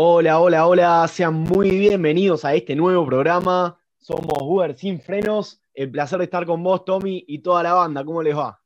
Hola, 0.00 0.38
hola, 0.38 0.68
hola, 0.68 1.08
sean 1.08 1.34
muy 1.34 1.70
bienvenidos 1.70 2.44
a 2.44 2.54
este 2.54 2.76
nuevo 2.76 3.04
programa. 3.04 3.80
Somos 3.96 4.38
Uber 4.42 4.78
Sin 4.78 5.00
Frenos. 5.00 5.60
El 5.74 5.90
placer 5.90 6.18
de 6.18 6.26
estar 6.26 6.46
con 6.46 6.62
vos, 6.62 6.84
Tommy, 6.84 7.24
y 7.26 7.40
toda 7.40 7.64
la 7.64 7.74
banda. 7.74 8.04
¿Cómo 8.04 8.22
les 8.22 8.36
va? 8.36 8.62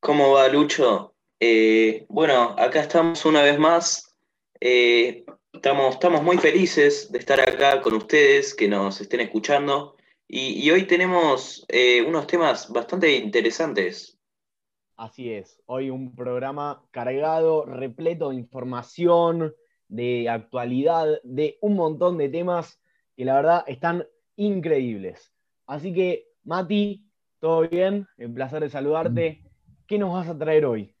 ¿Cómo 0.00 0.32
va, 0.32 0.48
Lucho? 0.48 1.14
Eh, 1.38 2.06
bueno, 2.08 2.56
acá 2.58 2.80
estamos 2.80 3.24
una 3.24 3.42
vez 3.42 3.56
más. 3.56 4.16
Eh, 4.58 5.24
estamos, 5.52 5.94
estamos 5.94 6.24
muy 6.24 6.38
felices 6.38 7.12
de 7.12 7.20
estar 7.20 7.38
acá 7.38 7.80
con 7.80 7.94
ustedes, 7.94 8.52
que 8.52 8.66
nos 8.66 9.00
estén 9.00 9.20
escuchando. 9.20 9.94
Y, 10.26 10.60
y 10.60 10.72
hoy 10.72 10.88
tenemos 10.88 11.64
eh, 11.68 12.02
unos 12.02 12.26
temas 12.26 12.68
bastante 12.72 13.14
interesantes. 13.14 14.18
Así 14.96 15.32
es, 15.32 15.62
hoy 15.66 15.88
un 15.90 16.16
programa 16.16 16.82
cargado, 16.90 17.64
repleto 17.64 18.30
de 18.30 18.34
información, 18.34 19.54
de 19.88 20.28
actualidad, 20.28 21.20
de 21.24 21.58
un 21.60 21.74
montón 21.74 22.18
de 22.18 22.28
temas 22.28 22.80
que 23.16 23.24
la 23.24 23.34
verdad 23.34 23.64
están 23.66 24.06
increíbles. 24.36 25.32
Así 25.66 25.92
que, 25.92 26.28
Mati, 26.44 27.04
¿todo 27.40 27.68
bien? 27.68 28.06
Un 28.18 28.34
placer 28.34 28.62
de 28.62 28.70
saludarte. 28.70 29.42
¿Qué 29.86 29.98
nos 29.98 30.12
vas 30.12 30.28
a 30.28 30.38
traer 30.38 30.66
hoy? 30.66 30.94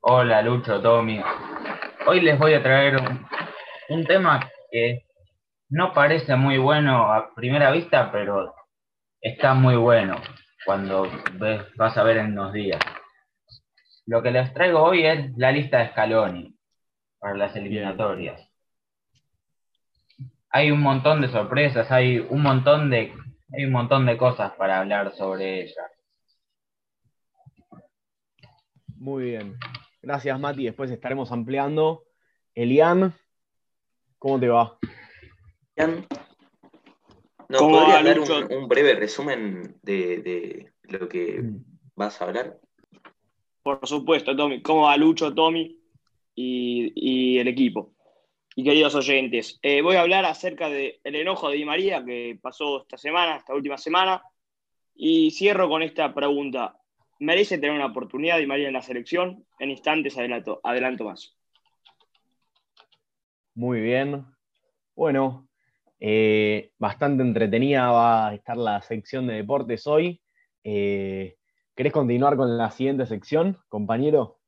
Hola, 0.00 0.42
Lucho, 0.42 0.80
Tommy. 0.80 1.20
Hoy 2.06 2.20
les 2.22 2.38
voy 2.38 2.54
a 2.54 2.62
traer 2.62 2.96
un, 3.90 4.04
tema 4.06 4.50
que 4.70 5.04
no 5.68 5.92
parece 5.92 6.34
muy 6.36 6.56
bueno 6.56 7.12
a 7.12 7.34
primera 7.34 7.70
vista, 7.70 8.10
pero 8.10 8.54
está 9.20 9.52
muy 9.52 9.76
bueno 9.76 10.16
cuando 10.64 11.06
vas 11.76 11.96
a 11.98 12.02
ver 12.02 12.16
en 12.16 12.32
unos 12.32 12.52
días. 12.52 12.80
Lo 14.06 14.22
que 14.22 14.30
les 14.30 14.52
traigo 14.52 14.82
hoy 14.82 15.06
es 15.06 15.36
la 15.36 15.52
lista 15.52 15.78
de 15.78 15.90
Scaloni 15.90 16.56
para 17.18 17.36
las 17.36 17.54
eliminatorias. 17.54 18.48
Hay 20.48 20.70
un 20.70 20.80
montón 20.80 21.20
de 21.20 21.28
sorpresas, 21.28 21.90
hay 21.92 22.18
un 22.18 22.42
montón 22.42 22.90
de, 22.90 23.12
hay 23.52 23.64
un 23.64 23.72
montón 23.72 24.06
de 24.06 24.16
cosas 24.16 24.52
para 24.52 24.80
hablar 24.80 25.12
sobre 25.14 25.62
ella. 25.62 25.82
Muy 28.96 29.24
bien. 29.24 29.56
Gracias, 30.02 30.38
Mati. 30.40 30.64
Después 30.64 30.90
estaremos 30.90 31.30
ampliando. 31.30 32.04
Elian, 32.54 33.14
¿cómo 34.18 34.40
te 34.40 34.48
va? 34.48 34.78
Elian, 35.76 36.06
¿nos 37.48 37.60
¿Cómo 37.60 37.78
podrías 37.78 38.04
va, 38.04 38.08
dar 38.08 38.18
un, 38.18 38.52
un 38.52 38.68
breve 38.68 38.94
resumen 38.94 39.78
de, 39.82 40.18
de 40.18 40.98
lo 40.98 41.08
que 41.08 41.42
vas 41.94 42.20
a 42.20 42.24
hablar? 42.24 42.58
Por 43.78 43.86
supuesto, 43.86 44.34
Tommy. 44.34 44.62
¿Cómo 44.62 44.82
va 44.82 44.96
Lucho, 44.96 45.32
Tommy 45.32 45.78
y, 46.34 47.38
el 47.38 47.46
equipo? 47.46 47.94
Y 48.56 48.64
queridos 48.64 48.96
oyentes, 48.96 49.60
eh, 49.62 49.80
voy 49.80 49.94
a 49.94 50.00
hablar 50.00 50.24
acerca 50.24 50.68
del 50.68 50.98
enojo 51.04 51.48
de 51.48 51.56
Di 51.56 51.64
María 51.64 52.04
que 52.04 52.36
pasó 52.42 52.82
esta 52.82 52.96
semana, 52.96 53.36
esta 53.36 53.54
última 53.54 53.78
semana, 53.78 54.24
y 54.92 55.30
cierro 55.30 55.68
con 55.68 55.82
esta 55.82 56.12
pregunta. 56.12 56.80
¿Merece 57.20 57.58
tener 57.58 57.76
una 57.76 57.86
oportunidad 57.86 58.38
Di 58.38 58.46
María 58.46 58.66
en 58.66 58.74
la 58.74 58.82
selección? 58.82 59.46
En 59.60 59.70
instantes 59.70 60.18
adelanto, 60.18 60.60
adelanto 60.64 61.04
más. 61.04 61.38
Muy 63.54 63.80
bien. 63.80 64.26
Bueno, 64.96 65.48
eh, 66.00 66.72
bastante 66.76 67.22
entretenida 67.22 67.88
va 67.92 68.28
a 68.30 68.34
estar 68.34 68.56
la 68.56 68.82
sección 68.82 69.28
de 69.28 69.34
deportes 69.34 69.86
hoy. 69.86 70.20
Eh, 70.64 71.36
¿Querés 71.76 71.92
continuar 71.92 72.36
con 72.36 72.56
la 72.58 72.70
siguiente 72.70 73.06
sección, 73.06 73.58
compañero? 73.68 74.38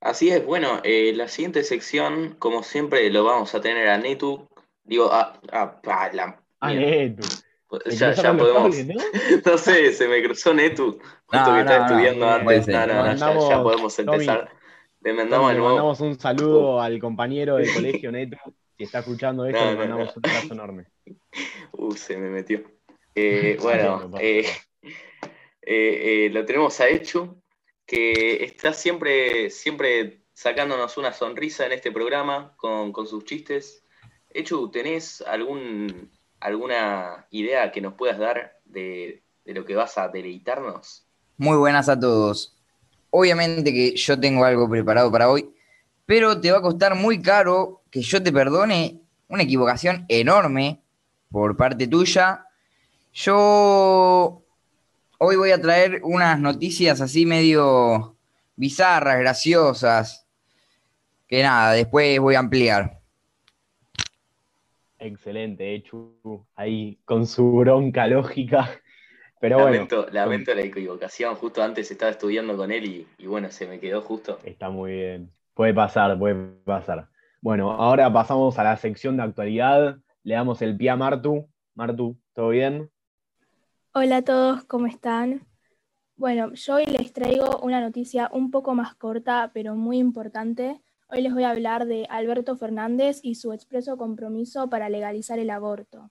Así 0.00 0.30
es, 0.30 0.44
bueno, 0.44 0.80
eh, 0.82 1.12
la 1.14 1.28
siguiente 1.28 1.62
sección, 1.62 2.34
como 2.38 2.62
siempre, 2.62 3.10
lo 3.10 3.22
vamos 3.22 3.54
a 3.54 3.60
tener 3.60 3.88
a 3.88 3.98
Netu. 3.98 4.48
Digo, 4.82 5.12
a, 5.12 5.38
a- 5.52 5.80
a 5.84 6.12
la. 6.12 6.42
Ah. 6.60 6.72
Netu. 6.72 7.22
Se 7.86 7.96
ya, 7.96 8.12
ya 8.14 8.36
podemos. 8.36 8.74
cables, 8.74 8.86
¿no? 8.86 8.94
No 9.52 9.58
sé, 9.58 9.92
se 9.92 10.08
me 10.08 10.22
cruzó 10.24 10.52
Netu, 10.54 10.92
justo 11.26 11.50
No, 11.50 11.56
que 11.56 11.64
no, 11.64 11.86
estudiando 11.86 12.28
antes. 12.28 12.66
No, 12.66 12.80
no, 12.80 12.86
no, 12.86 12.92
ya, 12.94 13.02
Mandamos, 13.04 13.48
ya 13.48 13.62
podemos 13.62 13.96
Tommy, 13.96 14.12
empezar. 14.12 14.50
Le 15.02 15.12
mandamos 15.14 15.52
le 15.54 15.60
mandamos 15.60 16.00
un 16.00 16.18
saludo 16.18 16.80
al 16.80 16.98
compañero 16.98 17.56
del 17.56 17.72
colegio 17.74 18.10
Netu. 18.10 18.36
Si 18.76 18.84
está 18.84 19.00
escuchando 19.00 19.44
esto, 19.44 19.62
le 19.64 19.76
mandamos 19.76 20.16
un 20.16 20.22
abrazo 20.26 20.52
enorme. 20.54 20.86
Uh, 21.72 21.92
se 21.92 22.16
me 22.16 22.30
metió. 22.30 22.62
Eh, 23.14 23.58
bueno, 23.62 24.10
eh, 24.18 24.46
eh, 24.82 26.26
eh, 26.26 26.30
lo 26.32 26.44
tenemos 26.44 26.80
a 26.80 26.88
Echu, 26.88 27.40
que 27.86 28.44
está 28.44 28.72
siempre, 28.72 29.50
siempre 29.50 30.22
sacándonos 30.32 30.96
una 30.96 31.12
sonrisa 31.12 31.66
en 31.66 31.72
este 31.72 31.92
programa 31.92 32.54
con, 32.56 32.92
con 32.92 33.06
sus 33.06 33.24
chistes. 33.24 33.84
Echu, 34.30 34.70
¿tenés 34.70 35.22
algún, 35.22 36.10
alguna 36.38 37.26
idea 37.30 37.72
que 37.72 37.80
nos 37.80 37.94
puedas 37.94 38.18
dar 38.18 38.60
de, 38.64 39.22
de 39.44 39.54
lo 39.54 39.64
que 39.64 39.74
vas 39.74 39.98
a 39.98 40.08
deleitarnos? 40.08 41.06
Muy 41.36 41.56
buenas 41.56 41.88
a 41.88 41.98
todos. 41.98 42.56
Obviamente 43.10 43.72
que 43.72 43.96
yo 43.96 44.18
tengo 44.20 44.44
algo 44.44 44.68
preparado 44.68 45.10
para 45.10 45.28
hoy, 45.28 45.50
pero 46.06 46.40
te 46.40 46.52
va 46.52 46.58
a 46.58 46.62
costar 46.62 46.94
muy 46.94 47.20
caro 47.20 47.82
que 47.90 48.02
yo 48.02 48.22
te 48.22 48.32
perdone 48.32 49.00
una 49.28 49.42
equivocación 49.42 50.04
enorme 50.08 50.80
por 51.30 51.56
parte 51.56 51.86
tuya. 51.86 52.46
Yo 53.12 54.42
hoy 55.18 55.36
voy 55.36 55.50
a 55.50 55.60
traer 55.60 56.00
unas 56.04 56.38
noticias 56.40 57.00
así 57.00 57.26
medio 57.26 58.16
bizarras, 58.56 59.18
graciosas, 59.18 60.28
que 61.26 61.42
nada, 61.42 61.72
después 61.72 62.20
voy 62.20 62.34
a 62.34 62.40
ampliar. 62.40 63.00
Excelente, 64.98 65.74
Echu. 65.74 66.46
Ahí 66.54 66.98
con 67.04 67.26
su 67.26 67.50
bronca 67.52 68.06
lógica. 68.06 68.70
Pero 69.40 69.56
bueno, 69.56 69.72
lamento, 69.72 70.06
lamento 70.12 70.54
la 70.54 70.60
equivocación, 70.60 71.34
justo 71.34 71.62
antes 71.62 71.90
estaba 71.90 72.10
estudiando 72.10 72.56
con 72.58 72.70
él 72.70 72.84
y, 72.84 73.06
y 73.16 73.26
bueno, 73.26 73.50
se 73.50 73.66
me 73.66 73.80
quedó 73.80 74.02
justo. 74.02 74.38
está 74.44 74.68
muy 74.68 74.92
bien. 74.92 75.30
Puede 75.54 75.72
pasar, 75.72 76.18
puede 76.18 76.34
pasar. 76.64 77.08
Bueno, 77.40 77.72
ahora 77.72 78.12
pasamos 78.12 78.58
a 78.58 78.64
la 78.64 78.76
sección 78.76 79.16
de 79.16 79.22
actualidad. 79.22 79.96
Le 80.22 80.34
damos 80.34 80.60
el 80.60 80.76
pie 80.76 80.90
a 80.90 80.96
Martu. 80.96 81.48
Martu, 81.74 82.18
¿todo 82.34 82.50
bien? 82.50 82.90
Hola 83.92 84.16
a 84.18 84.22
todos, 84.22 84.64
¿cómo 84.64 84.86
están? 84.88 85.46
Bueno, 86.16 86.52
yo 86.54 86.76
hoy 86.76 86.86
les 86.86 87.12
traigo 87.12 87.60
una 87.60 87.80
noticia 87.80 88.30
un 88.32 88.50
poco 88.50 88.74
más 88.74 88.94
corta, 88.96 89.50
pero 89.54 89.76
muy 89.76 89.98
importante. 89.98 90.80
Hoy 91.08 91.22
les 91.22 91.34
voy 91.34 91.44
a 91.44 91.50
hablar 91.50 91.86
de 91.86 92.06
Alberto 92.10 92.56
Fernández 92.56 93.20
y 93.22 93.36
su 93.36 93.52
expreso 93.52 93.96
compromiso 93.96 94.70
para 94.70 94.88
legalizar 94.88 95.38
el 95.38 95.50
aborto. 95.50 96.10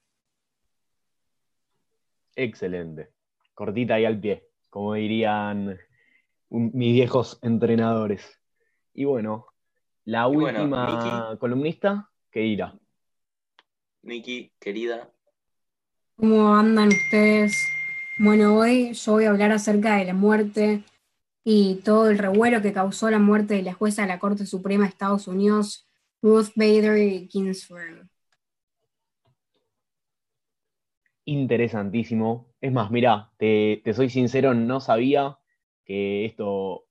Excelente. 2.36 3.10
Cortita 3.54 4.00
y 4.00 4.06
al 4.06 4.20
pie, 4.20 4.48
como 4.70 4.94
dirían 4.94 5.78
un- 6.50 6.72
mis 6.74 6.94
viejos 6.94 7.40
entrenadores. 7.42 8.40
Y 8.94 9.06
bueno, 9.06 9.48
la 10.06 10.28
Y 10.28 10.36
bueno, 10.36 10.60
última 10.62 11.38
columnista, 11.40 12.10
que 12.32 12.46
irá. 12.46 12.76
Niki, 14.04 14.52
querida, 14.60 15.00
¿Cómo 16.18 16.54
andan 16.54 16.90
ustedes? 16.90 17.58
Bueno, 18.22 18.58
hoy 18.58 18.92
yo 18.92 19.14
voy 19.14 19.24
a 19.24 19.30
hablar 19.30 19.54
acerca 19.54 19.96
de 19.96 20.04
la 20.04 20.14
muerte 20.14 20.84
y 21.46 21.76
todo 21.86 22.10
el 22.10 22.18
revuelo 22.18 22.62
que 22.62 22.74
causó 22.74 23.10
la 23.10 23.18
muerte 23.18 23.54
de 23.54 23.64
la 23.64 23.74
jueza 23.74 24.02
de 24.02 24.10
la 24.10 24.20
Corte 24.20 24.46
Suprema 24.46 24.84
de 24.84 24.90
Estados 24.90 25.30
Unidos, 25.30 25.88
Ruth 26.22 26.50
Bader 26.56 27.28
Ginsburg. 27.30 28.10
Interesantísimo. 31.24 32.48
Es 32.60 32.74
más, 32.74 32.92
mira, 32.92 33.32
te, 33.38 33.82
te 33.86 33.94
soy 33.94 34.10
sincero, 34.10 34.54
no 34.54 34.82
sabía 34.82 35.40
que 35.86 36.26
esto 36.26 36.88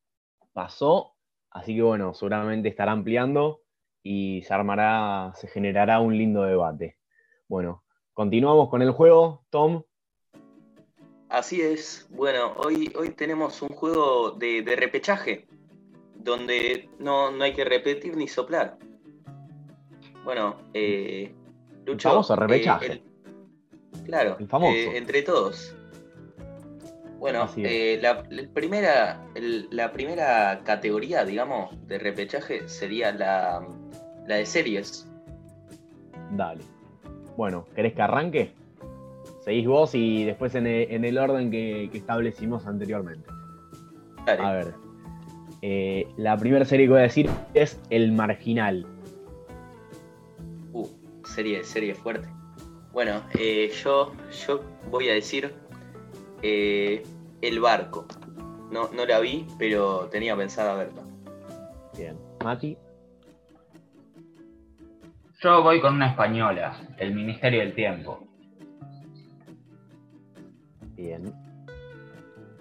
pasó, 0.54 1.16
así 1.50 1.74
que 1.74 1.82
bueno, 1.82 2.14
seguramente 2.14 2.68
estará 2.70 2.92
ampliando 2.92 3.62
y 4.02 4.42
se 4.44 4.54
armará, 4.54 5.32
se 5.36 5.48
generará 5.48 6.00
un 6.00 6.16
lindo 6.16 6.42
debate. 6.44 6.96
Bueno, 7.48 7.84
continuamos 8.14 8.70
con 8.70 8.80
el 8.80 8.92
juego, 8.92 9.44
Tom. 9.50 9.82
Así 11.28 11.60
es. 11.60 12.06
Bueno, 12.10 12.54
hoy, 12.56 12.92
hoy 12.96 13.10
tenemos 13.10 13.60
un 13.62 13.68
juego 13.68 14.30
de, 14.32 14.62
de 14.62 14.76
repechaje, 14.76 15.46
donde 16.14 16.88
no, 16.98 17.30
no 17.30 17.44
hay 17.44 17.52
que 17.52 17.64
repetir 17.64 18.16
ni 18.16 18.28
soplar. 18.28 18.78
Bueno, 20.24 20.56
eh, 20.74 21.34
Lucho. 21.86 22.08
famoso 22.10 22.34
eh, 22.34 22.36
repechaje. 22.36 22.86
el- 22.92 23.02
claro, 24.04 24.36
El 24.38 24.48
famoso. 24.48 24.72
eh, 24.72 24.96
entre 24.96 25.22
todos. 25.22 25.74
Bueno, 27.18 27.48
eh, 27.56 27.98
la, 28.00 28.22
la 28.30 28.48
primera, 28.54 29.26
el- 29.34 29.68
la 29.70 29.92
primera 29.92 30.62
categoría, 30.64 31.24
digamos, 31.24 31.74
de 31.86 31.98
repechaje 31.98 32.68
sería 32.68 33.12
la, 33.12 33.66
la 34.26 34.36
de 34.36 34.46
series. 34.46 35.06
Dale. 36.30 36.62
Bueno, 37.36 37.66
¿querés 37.74 37.92
que 37.94 38.02
arranque? 38.02 38.52
Seguís 39.48 39.66
vos 39.66 39.94
y 39.94 40.24
después 40.24 40.54
en 40.56 40.66
el, 40.66 40.90
en 40.90 41.06
el 41.06 41.16
orden 41.16 41.50
que, 41.50 41.88
que 41.90 41.96
establecimos 41.96 42.66
anteriormente. 42.66 43.30
Dale. 44.26 44.42
A 44.42 44.52
ver. 44.52 44.74
Eh, 45.62 46.06
la 46.18 46.36
primera 46.36 46.66
serie 46.66 46.84
que 46.84 46.90
voy 46.90 46.98
a 46.98 47.04
decir 47.04 47.30
es 47.54 47.80
El 47.88 48.12
Marginal. 48.12 48.86
Uh, 50.74 50.86
serie, 51.24 51.64
serie 51.64 51.94
fuerte. 51.94 52.28
Bueno, 52.92 53.22
eh, 53.38 53.72
yo, 53.82 54.12
yo 54.46 54.60
voy 54.90 55.08
a 55.08 55.14
decir 55.14 55.54
eh, 56.42 57.02
El 57.40 57.58
Barco. 57.60 58.04
No, 58.70 58.90
no 58.92 59.06
la 59.06 59.18
vi, 59.18 59.46
pero 59.58 60.10
tenía 60.10 60.36
pensada 60.36 60.74
verla. 60.74 61.00
Bien. 61.96 62.18
Mati, 62.44 62.76
Yo 65.40 65.62
voy 65.62 65.80
con 65.80 65.94
una 65.94 66.08
española, 66.08 66.78
El 66.98 67.14
Ministerio 67.14 67.60
del 67.60 67.74
Tiempo. 67.74 68.27
Bien. 70.98 71.32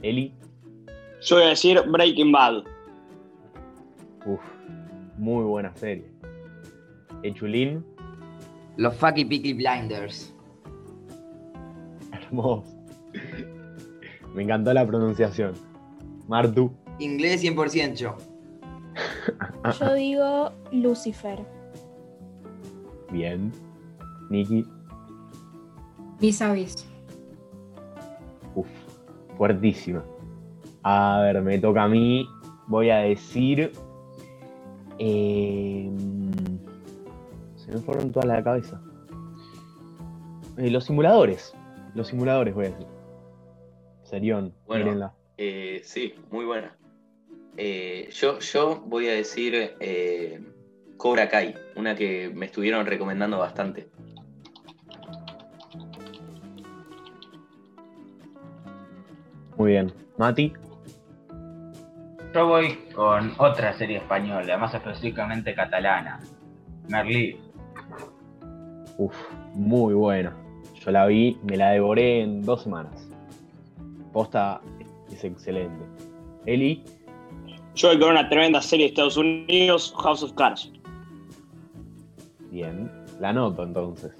Eli, 0.01 0.33
Yo 1.21 1.35
voy 1.37 1.45
a 1.45 1.49
decir 1.49 1.81
Breaking 1.89 2.31
Bad. 2.31 2.63
Uf, 4.25 4.39
muy 5.17 5.43
buena 5.43 5.75
serie. 5.75 6.05
Echulín, 7.23 7.83
Los 8.77 8.95
Fucky 8.95 9.25
Peaky 9.25 9.53
Blinders. 9.53 10.33
hermoso. 12.13 12.63
Me 14.35 14.43
encantó 14.43 14.73
la 14.73 14.85
pronunciación. 14.85 15.53
Martu, 16.27 16.71
Inglés 16.99 17.43
100%. 17.43 17.95
yo. 17.95 18.15
Yo 19.79 19.93
digo 19.93 20.51
Lucifer. 20.71 21.39
bien. 23.11 23.51
Nikki, 24.29 24.65
Vis 26.19 26.41
a 26.41 26.51
vis. 26.51 26.85
Fuertísima. 29.37 30.03
A 30.83 31.21
ver, 31.23 31.41
me 31.41 31.57
toca 31.59 31.83
a 31.83 31.87
mí. 31.87 32.27
Voy 32.67 32.89
a 32.89 32.97
decir. 32.97 33.71
eh, 34.99 35.89
se 37.55 37.71
me 37.71 37.77
fueron 37.79 38.11
todas 38.11 38.27
la 38.27 38.43
cabeza. 38.43 38.81
Eh, 40.57 40.69
los 40.71 40.85
simuladores. 40.85 41.53
Los 41.93 42.07
simuladores, 42.07 42.53
voy 42.53 42.65
a 42.65 42.69
decir. 42.69 42.87
Serión, 44.03 44.53
Bueno. 44.65 45.13
Eh, 45.37 45.81
sí, 45.83 46.15
muy 46.31 46.45
buena. 46.45 46.75
Yo, 48.11 48.39
yo 48.39 48.83
voy 48.85 49.07
a 49.07 49.13
decir 49.13 49.75
Cobra 50.97 51.27
Kai, 51.29 51.55
una 51.75 51.95
que 51.95 52.31
me 52.33 52.45
estuvieron 52.47 52.85
recomendando 52.85 53.37
bastante. 53.39 53.87
Muy 59.57 59.71
bien. 59.71 59.91
Mati, 60.17 60.53
Yo 62.33 62.47
voy 62.47 62.77
con 62.93 63.33
otra 63.37 63.73
serie 63.77 63.97
española, 63.97 64.57
más 64.57 64.73
específicamente 64.73 65.53
catalana. 65.55 66.19
Merlí. 66.89 67.39
uf, 68.97 69.15
muy 69.53 69.93
buena. 69.93 70.35
Yo 70.75 70.91
la 70.91 71.05
vi, 71.07 71.37
me 71.43 71.57
la 71.57 71.71
devoré 71.71 72.21
en 72.21 72.41
dos 72.43 72.63
semanas. 72.63 73.09
Posta 74.13 74.61
es 75.11 75.23
excelente. 75.23 75.83
Eli, 76.45 76.83
Yo 77.75 77.89
voy 77.89 77.99
con 77.99 78.11
una 78.11 78.29
tremenda 78.29 78.61
serie 78.61 78.85
de 78.85 78.89
Estados 78.89 79.17
Unidos, 79.17 79.93
House 80.01 80.23
of 80.23 80.33
Cards. 80.33 80.71
bien. 82.51 82.89
La 83.19 83.29
anoto 83.29 83.63
entonces. 83.63 84.11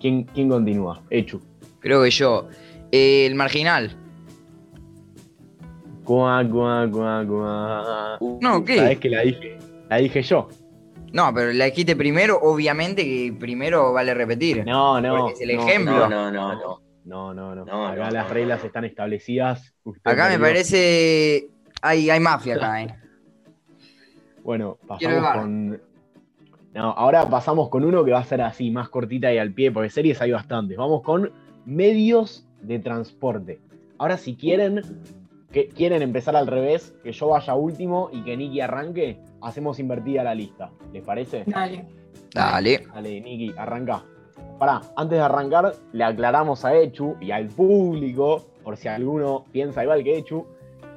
¿Quién, 0.00 0.24
quién 0.24 0.48
continúa? 0.50 1.02
Echu. 1.10 1.40
Creo 1.80 2.02
que 2.02 2.10
yo. 2.10 2.48
Eh, 2.90 3.26
el 3.26 3.34
marginal. 3.34 3.96
Cuá, 6.04 6.42
cuá, 6.50 6.88
cuá, 6.90 7.24
cuá. 7.28 8.16
Uh, 8.20 8.38
No, 8.40 8.64
¿qué? 8.64 8.78
Sabes 8.78 8.98
que 8.98 9.10
la 9.10 9.20
dije. 9.22 9.58
La 9.90 9.96
dije 9.96 10.22
yo. 10.22 10.48
No, 11.12 11.32
pero 11.32 11.52
la 11.52 11.66
dijiste 11.66 11.96
primero, 11.96 12.38
obviamente 12.40 13.02
que 13.04 13.34
primero 13.38 13.92
vale 13.92 14.14
repetir. 14.14 14.64
No, 14.64 15.00
no. 15.00 15.16
Porque 15.16 15.32
es 15.34 15.40
el 15.42 15.56
no, 15.56 15.62
ejemplo. 15.62 16.08
No, 16.08 16.30
no, 16.30 16.30
no, 16.30 16.54
no. 16.54 16.80
No, 17.04 17.34
no, 17.34 17.54
no. 17.54 17.64
No, 17.64 17.86
Acá 17.86 18.06
no, 18.06 18.10
las 18.10 18.28
no, 18.28 18.34
reglas 18.34 18.60
no. 18.60 18.66
están 18.66 18.84
establecidas. 18.84 19.74
Usted 19.84 20.10
Acá 20.10 20.28
me 20.28 20.38
parece. 20.38 21.48
Hay, 21.80 22.10
hay 22.10 22.20
mafia 22.20 22.56
acá, 22.56 22.82
eh. 22.82 22.94
Bueno, 24.42 24.78
pasamos 24.86 25.32
con. 25.32 25.80
No, 26.74 26.90
ahora 26.92 27.28
pasamos 27.28 27.70
con 27.70 27.84
uno 27.84 28.04
que 28.04 28.12
va 28.12 28.18
a 28.20 28.24
ser 28.24 28.42
así, 28.42 28.70
más 28.70 28.88
cortita 28.90 29.32
y 29.32 29.38
al 29.38 29.52
pie, 29.52 29.72
porque 29.72 29.88
series 29.88 30.20
hay 30.20 30.32
bastantes. 30.32 30.76
Vamos 30.76 31.02
con 31.02 31.30
medios 31.68 32.46
de 32.62 32.78
transporte. 32.78 33.60
Ahora, 33.98 34.16
si 34.16 34.36
quieren, 34.36 34.82
que 35.52 35.68
quieren 35.68 36.00
empezar 36.02 36.34
al 36.34 36.46
revés, 36.46 36.94
que 37.04 37.12
yo 37.12 37.28
vaya 37.28 37.54
último 37.54 38.08
y 38.12 38.22
que 38.24 38.36
Nicky 38.36 38.60
arranque, 38.60 39.20
hacemos 39.42 39.78
invertida 39.78 40.24
la 40.24 40.34
lista. 40.34 40.70
¿Les 40.92 41.04
parece? 41.04 41.44
Dale. 41.46 41.84
Dale. 42.34 42.86
Dale, 42.94 43.20
Nicky, 43.20 43.54
arranca. 43.56 44.02
Pará, 44.58 44.80
antes 44.96 45.18
de 45.18 45.24
arrancar, 45.24 45.74
le 45.92 46.04
aclaramos 46.04 46.64
a 46.64 46.74
Echu 46.74 47.16
y 47.20 47.30
al 47.30 47.46
público, 47.48 48.46
por 48.64 48.76
si 48.76 48.88
alguno 48.88 49.44
piensa 49.52 49.82
igual 49.82 50.02
que 50.02 50.18
Echu, 50.18 50.46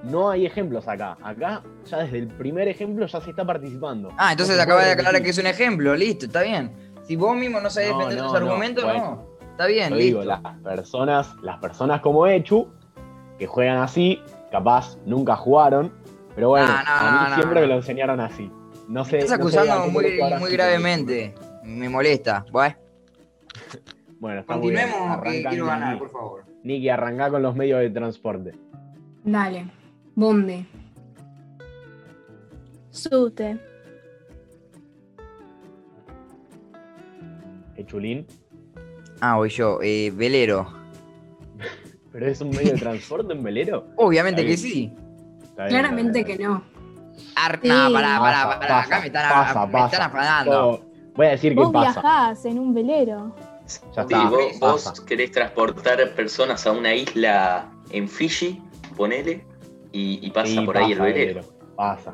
no 0.04 0.30
hay 0.30 0.46
ejemplos 0.46 0.88
acá. 0.88 1.18
Acá, 1.22 1.62
ya 1.86 1.98
desde 2.00 2.18
el 2.20 2.28
primer 2.28 2.68
ejemplo, 2.70 3.06
ya 3.06 3.20
se 3.22 3.30
está 3.30 3.46
participando. 3.46 4.10
Ah, 4.18 4.32
entonces 4.32 4.56
No 4.56 4.60
se 4.60 4.64
acaba 4.64 4.80
puede 4.80 4.96
de 4.96 5.00
aclarar 5.00 5.22
que 5.22 5.30
es 5.30 5.38
un 5.38 5.48
ejemplo, 5.48 5.96
listo, 5.96 6.26
está 6.28 6.42
bien. 6.42 6.72
Si 7.04 7.16
vos 7.16 7.36
mismo 7.36 7.60
no 7.60 7.70
sabés 7.70 7.92
No, 7.92 8.00
defender 8.00 8.20
no, 8.20 8.32
tus 8.32 8.40
no, 8.40 8.48
argumentos, 8.48 8.84
bueno. 8.84 9.00
no. 9.00 9.31
Está 9.62 9.68
bien, 9.72 9.90
Yo 9.92 9.96
listo. 9.96 10.06
digo, 10.22 10.24
las 10.24 10.42
personas, 10.64 11.36
las 11.44 11.60
personas 11.60 12.02
como 12.02 12.26
Echu, 12.26 12.68
que 13.38 13.46
juegan 13.46 13.78
así, 13.78 14.20
capaz 14.52 14.98
nunca 15.06 15.36
jugaron, 15.36 15.94
pero 16.34 16.50
bueno, 16.50 16.66
No, 16.66 16.74
no, 16.74 16.80
a 16.90 17.12
mí 17.26 17.30
no, 17.30 17.36
siempre 17.36 17.56
no. 17.56 17.62
me 17.62 17.68
lo 17.68 17.76
enseñaron 17.76 18.20
así. 18.22 18.52
No 18.88 19.06
sé. 19.06 19.20
Estás 19.20 19.38
no 19.38 19.50
sé 19.50 19.60
a 19.60 19.62
acusando 19.62 19.92
muy, 19.92 20.20
muy 20.40 20.52
gravemente. 20.52 21.36
Me 21.64 21.88
molesta. 21.90 22.44
Bueno, 22.52 22.76
Bueno, 24.20 24.40
está 24.42 24.58
muy 24.58 24.72
bien. 24.72 24.82
continuemos 24.90 25.22
que 25.22 25.30
Arranca 25.30 25.50
quiero 25.52 25.66
ganar, 25.68 25.98
por 26.00 26.10
favor. 26.10 26.44
Nicky, 26.64 26.90
arrancá 26.90 27.30
con 27.30 27.44
los 27.44 27.56
medios 27.56 27.82
de 27.82 27.90
transporte. 27.92 28.54
Dale. 29.24 29.68
Bonde. 30.16 30.66
Sute. 32.90 33.60
Echulín. 37.76 38.26
Ah, 39.22 39.38
voy 39.38 39.50
yo. 39.50 39.80
Eh, 39.82 40.12
velero. 40.14 40.68
¿Pero 42.12 42.28
es 42.28 42.42
un 42.42 42.50
medio 42.50 42.74
de 42.74 42.80
transporte 42.80 43.32
en 43.34 43.44
velero? 43.44 43.86
Obviamente 43.96 44.46
que 44.46 44.58
sí. 44.58 44.94
Está 45.44 45.66
bien, 45.66 45.70
Claramente 45.80 46.20
está 46.22 46.32
que 46.38 46.44
no. 46.44 46.64
Ar 47.36 47.60
Sí. 47.62 47.68
No, 47.68 47.92
pará, 47.94 48.20
pará, 48.20 48.44
Pasa, 48.44 48.60
pará. 48.60 48.80
Acá 48.82 49.00
me 49.00 49.06
están, 49.08 49.30
pasa, 49.32 49.66
me 49.66 49.72
pasa. 49.72 49.86
están 49.96 50.02
afanando. 50.10 50.86
Voy 51.16 51.26
a 51.28 51.30
decir 51.32 51.54
que 51.54 51.60
Vos 51.62 51.72
pasa. 51.72 52.02
viajás 52.02 52.46
en 52.46 52.60
un 52.60 52.74
velero. 52.74 53.36
Ya 53.36 53.68
Sí, 53.68 53.80
está. 54.02 54.30
vos, 54.30 54.60
vos 54.60 54.84
pasa. 54.86 55.06
querés 55.06 55.32
transportar 55.32 56.14
personas 56.16 56.66
a 56.68 56.72
una 56.72 56.94
isla 56.96 57.70
en 57.92 58.10
Fiji, 58.10 58.62
ponele, 58.98 59.46
y, 59.92 60.26
y 60.26 60.32
pasa 60.32 60.48
Sí, 60.48 60.60
por 60.66 60.78
ahí 60.78 60.92
el 60.94 60.98
pasa, 60.98 61.04
velero. 61.10 61.42
Pasa. 61.76 62.14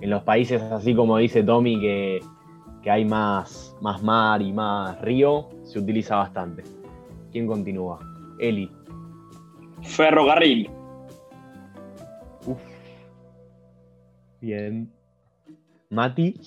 En 0.00 0.10
los 0.10 0.22
países 0.22 0.62
así 0.62 0.94
como 0.94 1.16
dice 1.18 1.42
Tommy 1.42 1.80
que, 1.80 2.20
que 2.86 2.92
hay 2.92 3.04
más, 3.04 3.74
más 3.80 4.00
mar 4.00 4.40
y 4.40 4.52
más 4.52 5.00
río, 5.00 5.48
se 5.64 5.80
utiliza 5.80 6.14
bastante. 6.14 6.62
¿Quién 7.32 7.48
continúa? 7.48 7.98
Eli. 8.38 8.70
Ferrocarril. 9.82 10.70
Uf. 12.46 12.62
Bien. 14.40 14.88
Mati. 15.90 16.40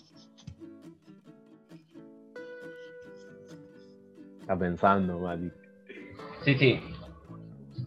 Está 4.40 4.58
pensando, 4.58 5.20
Mati. 5.20 5.52
Sí, 6.46 6.56
sí. 6.56 6.80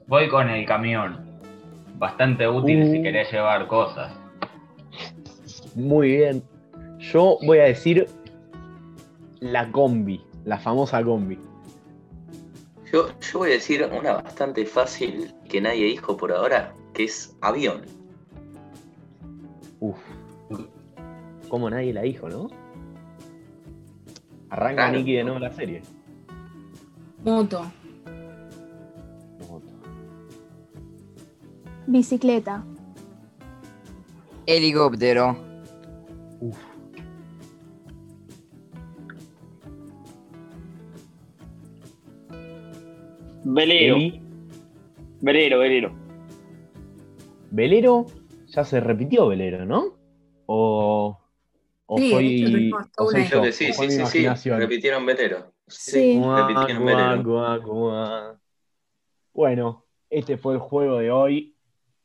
Voy 0.09 0.29
con 0.29 0.51
el 0.51 0.67
camión. 0.67 1.41
Bastante 1.97 2.47
útil 2.47 2.83
Uh. 2.83 2.93
si 2.93 3.03
querés 3.03 3.33
llevar 3.33 3.67
cosas. 3.67 4.13
Muy 5.75 6.09
bien. 6.19 6.43
Yo 6.99 7.39
voy 7.47 7.57
a 7.57 7.65
decir 7.65 8.07
la 9.43 9.71
combi, 9.73 10.21
la 10.45 10.59
famosa 10.59 11.03
combi. 11.03 11.39
Yo, 12.93 13.09
yo 13.21 13.39
voy 13.39 13.51
a 13.51 13.55
decir 13.55 13.85
una 13.93 14.15
bastante 14.15 14.65
fácil 14.65 15.35
que 15.49 15.61
nadie 15.61 15.87
dijo 15.87 16.17
por 16.17 16.33
ahora, 16.33 16.75
que 16.95 17.05
es 17.05 17.37
avión. 17.41 17.83
Uf. 19.81 19.99
Como 21.49 21.69
nadie 21.69 21.93
la 21.93 22.03
dijo, 22.03 22.29
¿no? 22.29 22.49
Arranca 24.51 24.85
Claro. 24.85 24.99
Nicky 24.99 25.13
de 25.15 25.25
nuevo 25.25 25.39
la 25.41 25.51
serie. 25.51 25.83
Moto. 27.25 27.63
Bicicleta. 31.87 32.65
Helicóptero. 34.47 35.37
Uf. 36.41 36.72
Velero. 43.45 43.97
Eli, 43.97 44.23
Velero, 45.21 45.59
velero. 45.59 45.93
Velero, 47.51 48.07
ya 48.47 48.65
se 48.65 48.81
repitió 48.81 49.29
Velero, 49.29 49.65
¿no? 49.65 49.97
O, 50.47 51.19
o 51.87 51.99
Sí, 51.99 52.11
soy, 52.11 52.73
o 52.99 53.11
soy 53.11 53.25
yo, 53.27 53.43
que 53.43 53.53
sí, 53.53 53.71
o 53.71 53.75
sí, 53.75 54.07
sí, 54.07 54.27
sí. 54.37 54.51
Repitieron 54.51 55.05
Velero. 55.07 55.53
Sí. 55.67 56.19
Guá, 56.19 56.49
repitieron 56.49 56.83
guá, 56.83 56.95
Velero. 56.95 57.63
guá. 57.65 58.41
Bueno, 59.33 59.87
este 60.11 60.37
fue 60.37 60.55
el 60.55 60.61
juego 60.61 60.99
de 60.99 61.11
hoy. 61.11 61.57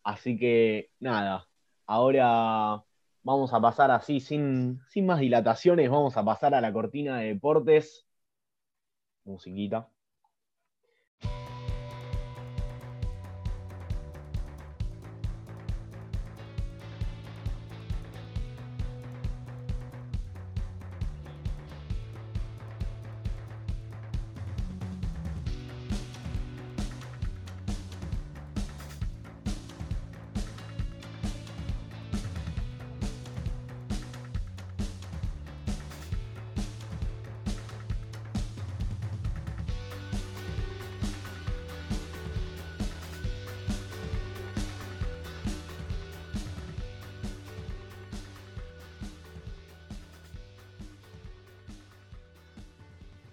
Así 0.03 0.37
que 0.37 0.91
nada, 0.99 1.47
ahora 1.85 2.83
vamos 3.23 3.53
a 3.53 3.59
pasar 3.59 3.91
así, 3.91 4.21
sin, 4.21 4.79
sin 4.87 5.05
más 5.05 5.19
dilataciones, 5.19 5.89
vamos 5.89 6.15
a 6.15 6.23
pasar 6.23 6.55
a 6.55 6.61
la 6.61 6.71
cortina 6.71 7.17
de 7.17 7.27
deportes. 7.27 8.07
Musiquita. 9.25 9.89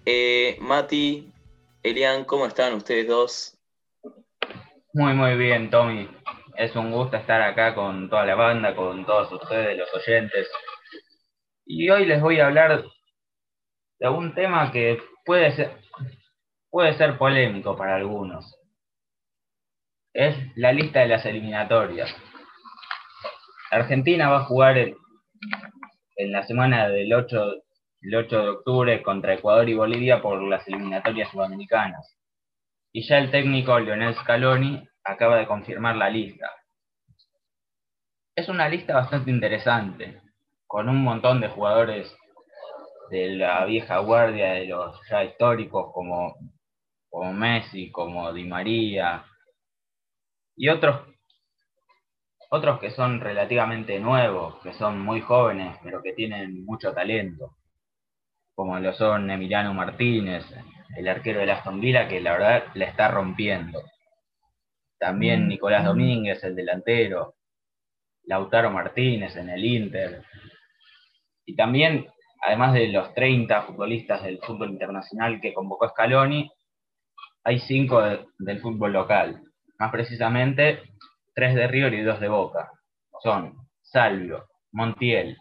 Eh, 0.07 0.59
Mati, 0.61 1.33
Elian, 1.83 2.25
¿cómo 2.25 2.45
están 2.45 2.75
ustedes 2.75 3.09
dos? 3.09 3.59
Muy, 4.93 5.15
muy 5.15 5.35
bien, 5.37 5.71
Tommy. 5.71 6.11
Es 6.57 6.77
un 6.77 6.93
gusto 6.93 7.17
estar 7.17 7.41
acá 7.41 7.75
con 7.75 8.11
toda 8.11 8.27
la 8.27 8.35
banda, 8.35 8.77
con 8.77 9.07
todos 9.07 9.33
ustedes, 9.33 9.79
los 9.79 9.93
oyentes. 9.95 10.51
Y 11.65 11.89
hoy 11.89 12.05
les 12.05 12.21
voy 12.21 12.39
a 12.39 12.47
hablar 12.47 12.85
de 13.99 14.09
un 14.11 14.35
tema 14.35 14.71
que 14.73 15.03
puede 15.25 15.53
ser, 15.53 15.79
puede 16.69 16.93
ser 16.99 17.17
polémico 17.17 17.75
para 17.75 17.97
algunos. 17.97 18.59
Es 20.13 20.37
la 20.55 20.73
lista 20.75 21.01
de 21.01 21.09
las 21.09 21.25
eliminatorias. 21.25 22.15
Argentina 23.71 24.29
va 24.29 24.41
a 24.41 24.45
jugar 24.45 24.77
en, 24.77 24.97
en 26.17 26.31
la 26.31 26.43
semana 26.43 26.91
del 26.91 27.11
8, 27.13 27.64
el 28.05 28.15
8 28.15 28.43
de 28.43 28.49
octubre 28.51 29.03
contra 29.03 29.35
Ecuador 29.35 29.67
y 29.69 29.75
Bolivia 29.75 30.21
por 30.21 30.43
las 30.43 30.67
eliminatorias 30.69 31.31
sudamericanas. 31.31 32.19
Y 32.93 33.03
ya 33.07 33.19
el 33.19 33.31
técnico 33.31 33.79
Lionel 33.81 34.15
Scaloni 34.15 34.87
acaba 35.03 35.39
de 35.39 35.47
confirmar 35.47 35.97
la 35.97 36.11
lista. 36.11 36.51
Es 38.37 38.49
una 38.49 38.69
lista 38.69 38.95
bastante 38.95 39.31
interesante, 39.31 40.21
con 40.67 40.89
un 40.89 41.03
montón 41.03 41.41
de 41.41 41.49
jugadores 41.49 42.15
de 43.11 43.37
la 43.37 43.65
vieja 43.65 43.99
guardia, 43.99 44.53
de 44.53 44.67
los 44.67 45.01
ya 45.09 45.25
históricos 45.25 45.91
como, 45.95 46.37
como 47.09 47.33
Messi, 47.33 47.91
como 47.91 48.33
Di 48.35 48.45
María, 48.45 49.25
y 50.57 50.69
otros, 50.69 51.07
otros 52.51 52.81
que 52.81 52.91
son 52.91 53.21
relativamente 53.21 53.99
nuevos, 53.99 54.61
que 54.63 54.75
son 54.75 55.01
muy 55.01 55.21
jóvenes, 55.21 55.79
pero 55.83 56.03
que 56.03 56.13
tienen 56.13 56.65
mucho 56.65 56.93
talento, 56.93 57.57
como 58.55 58.79
lo 58.79 58.93
son 58.93 59.31
Emiliano 59.31 59.75
Martínez, 59.75 60.45
el 60.97 61.09
arquero 61.09 61.41
de 61.41 61.51
Aston 61.51 61.81
Villa, 61.81 62.09
que 62.09 62.21
la 62.21 62.33
verdad 62.33 62.65
la 62.75 62.85
está 62.87 63.09
rompiendo. 63.09 63.83
También 64.99 65.49
Nicolás 65.49 65.85
Domínguez, 65.85 66.43
el 66.45 66.55
delantero, 66.55 67.35
Lautaro 68.25 68.71
Martínez 68.71 69.37
en 69.37 69.51
el 69.51 69.65
Inter. 69.65 70.23
Y 71.45 71.57
también, 71.57 72.07
además 72.43 72.73
de 72.75 72.89
los 72.89 73.13
30 73.15 73.63
futbolistas 73.63 74.23
del 74.23 74.39
fútbol 74.39 74.71
internacional 74.71 75.41
que 75.41 75.53
convocó 75.53 75.89
Scaloni, 75.89 76.51
hay 77.43 77.59
cinco 77.59 78.01
de- 78.01 78.25
del 78.39 78.61
fútbol 78.61 78.93
local. 78.93 79.43
Más 79.79 79.91
precisamente, 79.91 80.81
tres 81.35 81.55
de 81.55 81.67
River 81.67 81.93
y 81.95 82.03
dos 82.03 82.21
de 82.21 82.29
Boca. 82.29 82.71
Son 83.23 83.55
Salvio, 83.83 84.47
Montiel, 84.73 85.37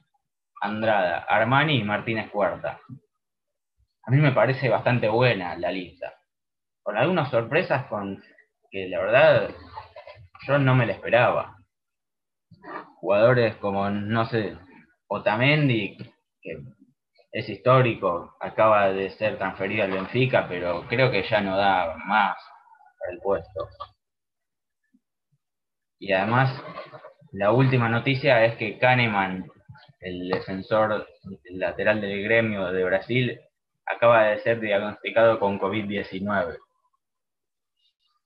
Andrada, 0.63 1.25
Armani 1.27 1.79
y 1.79 1.83
Martínez 1.83 2.31
Cuarta. 2.31 2.79
A 4.05 4.11
mí 4.11 4.17
me 4.17 4.31
parece 4.31 4.69
bastante 4.69 5.09
buena 5.09 5.57
la 5.57 5.71
lista. 5.71 6.13
Con 6.81 6.97
algunas 6.97 7.29
sorpresas 7.29 7.85
con 7.87 8.23
que 8.71 8.87
la 8.87 8.99
verdad 8.99 9.49
yo 10.47 10.57
no 10.57 10.73
me 10.73 10.85
la 10.85 10.93
esperaba. 10.93 11.57
Jugadores 12.95 13.57
como, 13.57 13.89
no 13.89 14.25
sé, 14.25 14.57
Otamendi, 15.07 15.97
que 16.41 16.63
es 17.33 17.49
histórico, 17.49 18.37
acaba 18.39 18.87
de 18.89 19.09
ser 19.11 19.37
transferido 19.37 19.83
al 19.83 19.91
Benfica, 19.91 20.47
pero 20.47 20.87
creo 20.87 21.11
que 21.11 21.23
ya 21.23 21.41
no 21.41 21.57
da 21.57 21.97
más 22.05 22.37
para 22.97 23.11
el 23.11 23.19
puesto. 23.19 23.67
Y 25.99 26.13
además, 26.13 26.57
la 27.33 27.51
última 27.51 27.89
noticia 27.89 28.45
es 28.45 28.55
que 28.57 28.77
Kahneman, 28.77 29.49
el 30.03 30.29
defensor 30.29 31.07
lateral 31.51 32.01
del 32.01 32.23
gremio 32.23 32.71
de 32.71 32.83
Brasil, 32.83 33.39
acaba 33.85 34.25
de 34.25 34.39
ser 34.39 34.59
diagnosticado 34.59 35.39
con 35.39 35.59
COVID-19. 35.59 36.57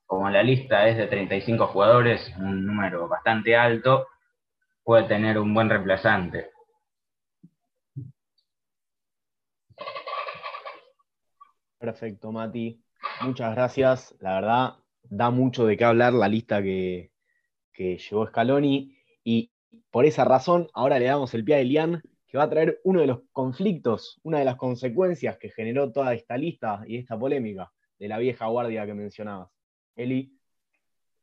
Como 0.05 0.29
la 0.29 0.41
lista 0.41 0.87
es 0.87 0.97
de 0.97 1.07
35 1.07 1.67
jugadores, 1.67 2.33
un 2.37 2.65
número 2.65 3.07
bastante 3.07 3.55
alto, 3.55 4.07
puede 4.83 5.03
tener 5.03 5.37
un 5.37 5.53
buen 5.53 5.69
reemplazante. 5.69 6.49
Perfecto, 11.77 12.31
Mati. 12.31 12.81
Muchas 13.21 13.53
gracias. 13.53 14.15
La 14.19 14.35
verdad, 14.35 14.75
da 15.03 15.29
mucho 15.29 15.65
de 15.65 15.77
qué 15.77 15.85
hablar 15.85 16.13
la 16.13 16.27
lista 16.27 16.61
que, 16.63 17.11
que 17.73 17.97
llevó 17.97 18.25
Scaloni. 18.27 18.97
Y 19.23 19.51
por 19.91 20.05
esa 20.05 20.25
razón, 20.25 20.67
ahora 20.73 20.99
le 20.99 21.05
damos 21.05 21.33
el 21.33 21.43
pie 21.43 21.55
a 21.55 21.59
Elian, 21.59 22.01
que 22.27 22.37
va 22.37 22.43
a 22.43 22.49
traer 22.49 22.79
uno 22.83 22.99
de 22.99 23.07
los 23.07 23.21
conflictos, 23.31 24.19
una 24.23 24.39
de 24.39 24.45
las 24.45 24.57
consecuencias 24.57 25.37
que 25.37 25.49
generó 25.49 25.91
toda 25.91 26.13
esta 26.13 26.37
lista 26.37 26.83
y 26.85 26.97
esta 26.97 27.17
polémica 27.17 27.71
de 27.97 28.07
la 28.07 28.17
vieja 28.17 28.47
guardia 28.47 28.85
que 28.85 28.93
mencionabas. 28.93 29.49
Eli. 29.95 30.31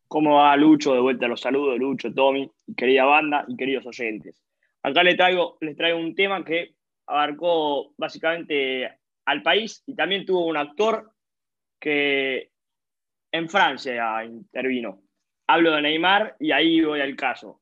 ¿Cómo 0.09 0.37
va 0.37 0.57
Lucho? 0.57 0.95
De 0.95 1.01
vuelta 1.01 1.29
los 1.29 1.41
saludos, 1.41 1.79
Lucho, 1.79 2.13
Tommy, 2.13 2.51
querida 2.77 3.05
banda 3.05 3.45
y 3.49 3.57
queridos 3.57 3.87
oyentes. 3.87 4.43
Acá 4.83 5.03
les 5.03 5.17
traigo, 5.17 5.57
les 5.61 5.77
traigo 5.77 5.99
un 5.99 6.15
tema 6.15 6.45
que 6.45 6.75
abarcó 7.07 7.93
básicamente 7.97 8.91
al 9.25 9.43
país 9.43 9.83
y 9.87 9.95
también 9.95 10.25
tuvo 10.27 10.47
un 10.47 10.57
actor 10.57 11.11
que 11.81 12.51
en 13.33 13.49
Francia 13.49 14.25
intervino. 14.25 15.03
Hablo 15.47 15.73
de 15.73 15.83
Neymar 15.83 16.37
y 16.39 16.53
ahí 16.53 16.81
voy 16.83 17.01
al 17.01 17.17
caso. 17.17 17.61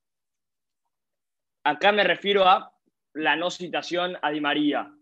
Acá 1.64 1.92
me 1.92 2.02
refiero 2.02 2.44
a 2.44 2.72
la 3.14 3.36
no 3.36 3.50
citación 3.50 4.16
a 4.20 4.30
Di 4.30 4.40
María. 4.40 4.92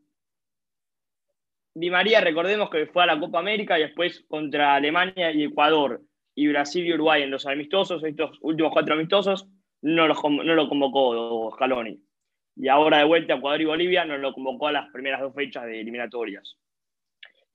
Di 1.74 1.88
María, 1.88 2.20
recordemos 2.20 2.68
que 2.68 2.86
fue 2.86 3.04
a 3.04 3.06
la 3.06 3.18
Copa 3.18 3.38
América 3.38 3.78
y 3.78 3.82
después 3.82 4.24
contra 4.28 4.74
Alemania 4.74 5.32
y 5.32 5.44
Ecuador 5.44 6.02
y 6.34 6.48
Brasil 6.48 6.86
y 6.86 6.92
Uruguay 6.92 7.22
en 7.22 7.30
los 7.30 7.46
amistosos, 7.46 8.04
estos 8.04 8.36
últimos 8.42 8.72
cuatro 8.72 8.94
amistosos, 8.94 9.48
no, 9.80 10.06
los, 10.06 10.18
no 10.22 10.54
lo 10.54 10.68
convocó 10.68 11.50
Scaloni. 11.54 11.98
Y 12.56 12.68
ahora 12.68 12.98
de 12.98 13.04
vuelta 13.04 13.34
a 13.34 13.36
Ecuador 13.38 13.62
y 13.62 13.64
Bolivia 13.64 14.04
no 14.04 14.18
lo 14.18 14.34
convocó 14.34 14.66
a 14.66 14.72
las 14.72 14.90
primeras 14.90 15.20
dos 15.20 15.34
fechas 15.34 15.64
de 15.64 15.80
eliminatorias. 15.80 16.58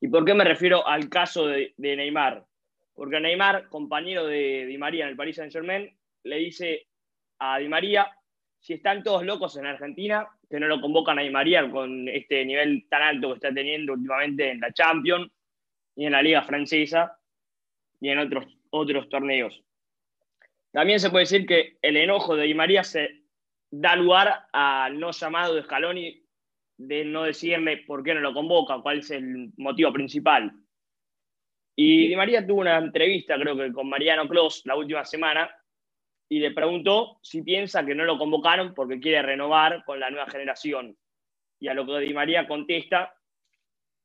¿Y 0.02 0.08
por 0.08 0.26
qué 0.26 0.34
me 0.34 0.44
refiero 0.44 0.88
al 0.88 1.10
caso 1.10 1.48
de, 1.48 1.74
de 1.78 1.96
Neymar? 1.96 2.44
Porque 2.96 3.20
Neymar, 3.20 3.68
compañero 3.70 4.26
de 4.26 4.66
Di 4.66 4.78
María 4.78 5.04
en 5.04 5.12
el 5.12 5.16
Paris 5.16 5.36
Saint 5.36 5.54
Germain, 5.54 5.96
le 6.24 6.38
dice 6.38 6.88
a 7.38 7.60
Di 7.60 7.68
María, 7.68 8.08
si 8.66 8.74
están 8.74 9.04
todos 9.04 9.24
locos 9.24 9.56
en 9.58 9.68
Argentina, 9.68 10.28
que 10.50 10.60
no 10.60 10.66
lo 10.66 10.82
convocan 10.82 11.20
a 11.20 11.22
Di 11.22 11.30
María 11.30 11.70
con 11.70 12.10
este 12.10 12.44
nivel 12.44 12.88
tan 12.90 13.04
alto 13.04 13.28
que 13.28 13.34
está 13.36 13.54
teniendo 13.54 13.94
últimamente 13.94 14.50
en 14.50 14.60
la 14.60 14.74
Champions 14.74 15.32
y 15.96 16.08
en 16.08 16.12
la 16.14 16.24
Liga 16.24 16.42
Francesa 16.42 17.16
y 18.02 18.10
en 18.10 18.18
otros, 18.18 18.46
otros 18.72 19.08
torneos. 19.08 19.64
También 20.72 21.00
se 21.00 21.12
puede 21.12 21.26
decir 21.26 21.46
que 21.46 21.78
el 21.80 21.96
enojo 21.96 22.36
de 22.36 22.46
Di 22.46 22.56
María 22.56 22.84
se 22.84 23.22
da 23.70 23.96
lugar 23.96 24.48
al 24.52 25.00
no 25.00 25.12
llamado 25.12 25.54
de 25.54 25.62
Scaloni 25.62 26.24
de 26.78 27.06
no 27.06 27.22
decirle 27.22 27.84
por 27.86 28.04
qué 28.04 28.16
no 28.16 28.22
lo 28.22 28.34
convoca, 28.34 28.82
cuál 28.82 28.98
es 28.98 29.12
el 29.12 29.52
motivo 29.58 29.94
principal. 29.94 30.52
Y 31.76 32.08
Di 32.08 32.16
María 32.16 32.44
tuvo 32.44 32.62
una 32.62 32.80
entrevista, 32.80 33.38
creo 33.38 33.56
que 33.56 33.72
con 33.72 33.88
Mariano 33.88 34.28
Clos, 34.28 34.64
la 34.66 34.76
última 34.76 35.06
semana, 35.06 35.52
y 36.28 36.40
le 36.40 36.52
preguntó 36.52 37.20
si 37.22 37.42
piensa 37.44 37.86
que 37.86 37.96
no 37.96 38.04
lo 38.04 38.18
convocaron 38.18 38.74
porque 38.74 39.00
quiere 39.00 39.22
renovar 39.22 39.84
con 39.86 40.00
la 40.00 40.10
nueva 40.10 40.28
generación. 40.28 40.98
Y 41.60 41.68
a 41.68 41.74
lo 41.74 41.86
que 41.86 42.00
Di 42.00 42.14
María 42.14 42.48
contesta 42.48 43.14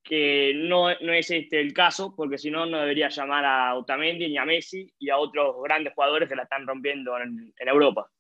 que 0.03 0.53
no, 0.55 0.89
no 1.01 1.13
es 1.13 1.31
este 1.31 1.61
el 1.61 1.73
caso, 1.73 2.15
porque 2.17 2.39
si 2.39 2.51
no, 2.51 2.67
no 2.67 2.81
debería 2.81 3.09
llamar 3.09 3.45
a 3.45 3.75
Otamendi 3.77 4.29
ni 4.29 4.39
a 4.39 4.45
Messi 4.45 4.91
y 4.99 5.11
a 5.11 5.19
otros 5.19 5.57
grandes 5.63 5.95
jugadores 5.95 6.29
que 6.29 6.37
la 6.37 6.45
están 6.45 6.67
rompiendo 6.67 7.19
en, 7.19 7.53
Europa. 7.59 8.11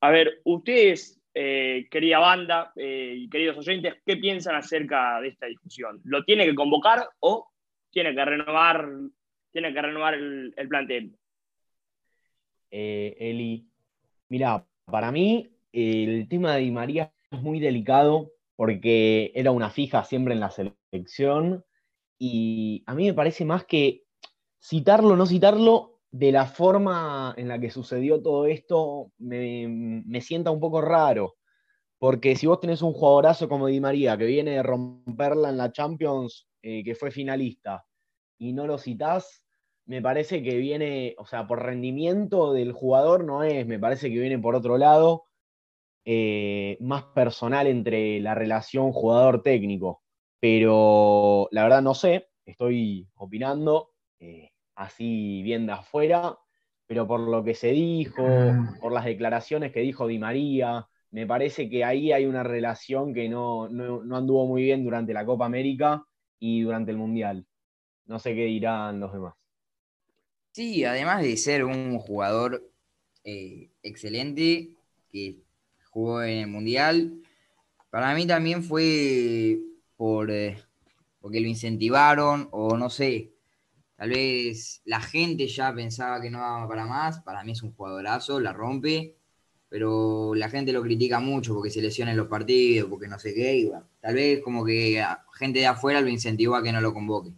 A 0.00 0.10
ver, 0.10 0.40
ustedes, 0.44 1.20
eh, 1.32 1.86
querida 1.90 2.18
banda 2.18 2.72
eh, 2.76 3.14
y 3.16 3.30
queridos 3.30 3.56
oyentes, 3.56 3.94
¿qué 4.04 4.16
piensan 4.18 4.56
acerca 4.56 5.20
de 5.20 5.28
esta 5.28 5.46
discusión? 5.46 6.00
¿Lo 6.04 6.22
tiene 6.24 6.44
que 6.44 6.54
convocar 6.54 7.08
o 7.20 7.48
tiene 7.90 8.14
que 8.14 8.24
renovar, 8.24 8.86
tiene 9.50 9.72
que 9.72 9.82
renovar 9.82 10.14
el, 10.14 10.52
el 10.54 10.68
plantel? 10.68 11.16
Eh, 12.76 13.16
Eli. 13.20 13.68
Mira, 14.28 14.66
para 14.86 15.12
mí 15.12 15.56
el 15.70 16.28
tema 16.28 16.56
de 16.56 16.62
Di 16.62 16.72
María 16.72 17.14
es 17.30 17.40
muy 17.40 17.60
delicado 17.60 18.32
porque 18.56 19.30
era 19.36 19.52
una 19.52 19.70
fija 19.70 20.02
siempre 20.02 20.34
en 20.34 20.40
la 20.40 20.50
selección 20.50 21.64
y 22.18 22.82
a 22.86 22.96
mí 22.96 23.06
me 23.06 23.14
parece 23.14 23.44
más 23.44 23.64
que 23.64 24.02
citarlo 24.60 25.10
o 25.10 25.16
no 25.16 25.24
citarlo 25.24 26.00
de 26.10 26.32
la 26.32 26.46
forma 26.46 27.32
en 27.36 27.46
la 27.46 27.60
que 27.60 27.70
sucedió 27.70 28.20
todo 28.20 28.46
esto 28.46 29.12
me, 29.18 30.20
sienta 30.20 30.50
un 30.50 30.58
poco 30.58 30.80
raro. 30.80 31.36
Porque 31.98 32.34
si 32.34 32.48
vos 32.48 32.58
tenés 32.58 32.82
un 32.82 32.92
jugadorazo 32.92 33.48
como 33.48 33.68
Di 33.68 33.78
María 33.78 34.18
que 34.18 34.26
viene 34.26 34.50
de 34.50 34.64
romperla 34.64 35.50
en 35.50 35.58
la 35.58 35.70
Champions, 35.70 36.48
eh, 36.60 36.82
que 36.82 36.96
fue 36.96 37.12
finalista, 37.12 37.84
y 38.36 38.52
no 38.52 38.66
lo 38.66 38.78
citás, 38.78 39.43
me 39.86 40.00
parece 40.00 40.42
que 40.42 40.56
viene, 40.56 41.14
o 41.18 41.26
sea, 41.26 41.46
por 41.46 41.62
rendimiento 41.62 42.52
del 42.52 42.72
jugador 42.72 43.24
no 43.24 43.42
es, 43.42 43.66
me 43.66 43.78
parece 43.78 44.10
que 44.10 44.18
viene 44.18 44.38
por 44.38 44.54
otro 44.54 44.78
lado, 44.78 45.26
eh, 46.04 46.76
más 46.80 47.04
personal 47.14 47.66
entre 47.66 48.20
la 48.20 48.34
relación 48.34 48.92
jugador-técnico. 48.92 50.02
Pero 50.40 51.48
la 51.50 51.64
verdad 51.64 51.82
no 51.82 51.94
sé, 51.94 52.28
estoy 52.44 53.08
opinando 53.14 53.92
eh, 54.20 54.52
así 54.74 55.42
bien 55.42 55.66
de 55.66 55.72
afuera, 55.72 56.38
pero 56.86 57.06
por 57.06 57.20
lo 57.20 57.44
que 57.44 57.54
se 57.54 57.68
dijo, 57.68 58.22
ah. 58.26 58.76
por 58.80 58.92
las 58.92 59.04
declaraciones 59.04 59.72
que 59.72 59.80
dijo 59.80 60.06
Di 60.06 60.18
María, 60.18 60.86
me 61.10 61.26
parece 61.26 61.70
que 61.70 61.84
ahí 61.84 62.12
hay 62.12 62.26
una 62.26 62.42
relación 62.42 63.14
que 63.14 63.28
no, 63.28 63.68
no 63.68 64.16
anduvo 64.16 64.46
muy 64.46 64.62
bien 64.62 64.84
durante 64.84 65.14
la 65.14 65.24
Copa 65.24 65.46
América 65.46 66.04
y 66.38 66.62
durante 66.62 66.90
el 66.90 66.98
Mundial. 66.98 67.46
No 68.06 68.18
sé 68.18 68.34
qué 68.34 68.44
dirán 68.46 69.00
los 69.00 69.12
demás. 69.12 69.34
Sí, 70.54 70.84
además 70.84 71.22
de 71.22 71.36
ser 71.36 71.64
un 71.66 71.98
jugador 72.00 72.70
eh, 73.24 73.70
excelente 73.82 74.70
que 75.12 75.38
jugó 75.90 76.22
en 76.24 76.38
el 76.40 76.48
Mundial, 76.48 77.22
para 77.90 78.14
mí 78.14 78.26
también 78.26 78.62
fue 78.64 79.58
por 79.96 80.30
eh, 80.30 80.58
porque 81.20 81.40
lo 81.40 81.48
incentivaron 81.48 82.48
o 82.52 82.76
no 82.78 82.90
sé, 82.90 83.32
tal 83.96 84.10
vez 84.10 84.82
la 84.86 85.00
gente 85.00 85.48
ya 85.48 85.74
pensaba 85.74 86.20
que 86.22 86.30
no 86.30 86.40
daba 86.40 86.68
para 86.68 86.86
más, 86.86 87.20
para 87.22 87.44
mí 87.44 87.52
es 87.52 87.62
un 87.62 87.74
jugadorazo, 87.74 88.40
la 88.40 88.52
rompe, 88.54 89.16
pero 89.70 90.34
la 90.36 90.50
gente 90.50 90.72
lo 90.72 90.82
critica 90.82 91.20
mucho 91.20 91.54
porque 91.54 91.70
se 91.70 91.82
lesiona 91.82 92.14
los 92.14 92.28
partidos, 92.28 92.90
porque 92.90 93.08
no 93.08 93.18
sé 93.20 93.34
qué, 93.34 93.56
y 93.58 93.70
tal 94.00 94.14
vez 94.16 94.42
como 94.42 94.64
que 94.64 95.04
gente 95.34 95.60
de 95.60 95.66
afuera 95.68 96.00
lo 96.02 96.08
incentivó 96.10 96.56
a 96.56 96.62
que 96.64 96.72
no 96.72 96.80
lo 96.82 96.94
convoque. 96.94 97.32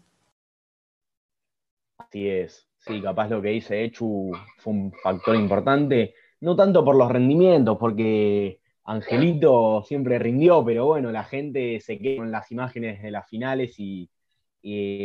Así 1.98 2.26
es, 2.30 2.65
Sí, 2.86 3.02
capaz 3.02 3.28
lo 3.28 3.42
que 3.42 3.48
dice 3.48 3.82
Echu 3.82 4.30
fue 4.58 4.72
un 4.72 4.92
factor 4.92 5.34
importante, 5.34 6.14
no 6.40 6.54
tanto 6.54 6.84
por 6.84 6.94
los 6.94 7.10
rendimientos, 7.10 7.76
porque 7.78 8.60
Angelito 8.84 9.82
siempre 9.84 10.20
rindió, 10.20 10.64
pero 10.64 10.86
bueno, 10.86 11.10
la 11.10 11.24
gente 11.24 11.80
se 11.80 11.98
queda 11.98 12.18
con 12.18 12.30
las 12.30 12.52
imágenes 12.52 13.02
de 13.02 13.10
las 13.10 13.28
finales 13.28 13.74
y, 13.78 14.08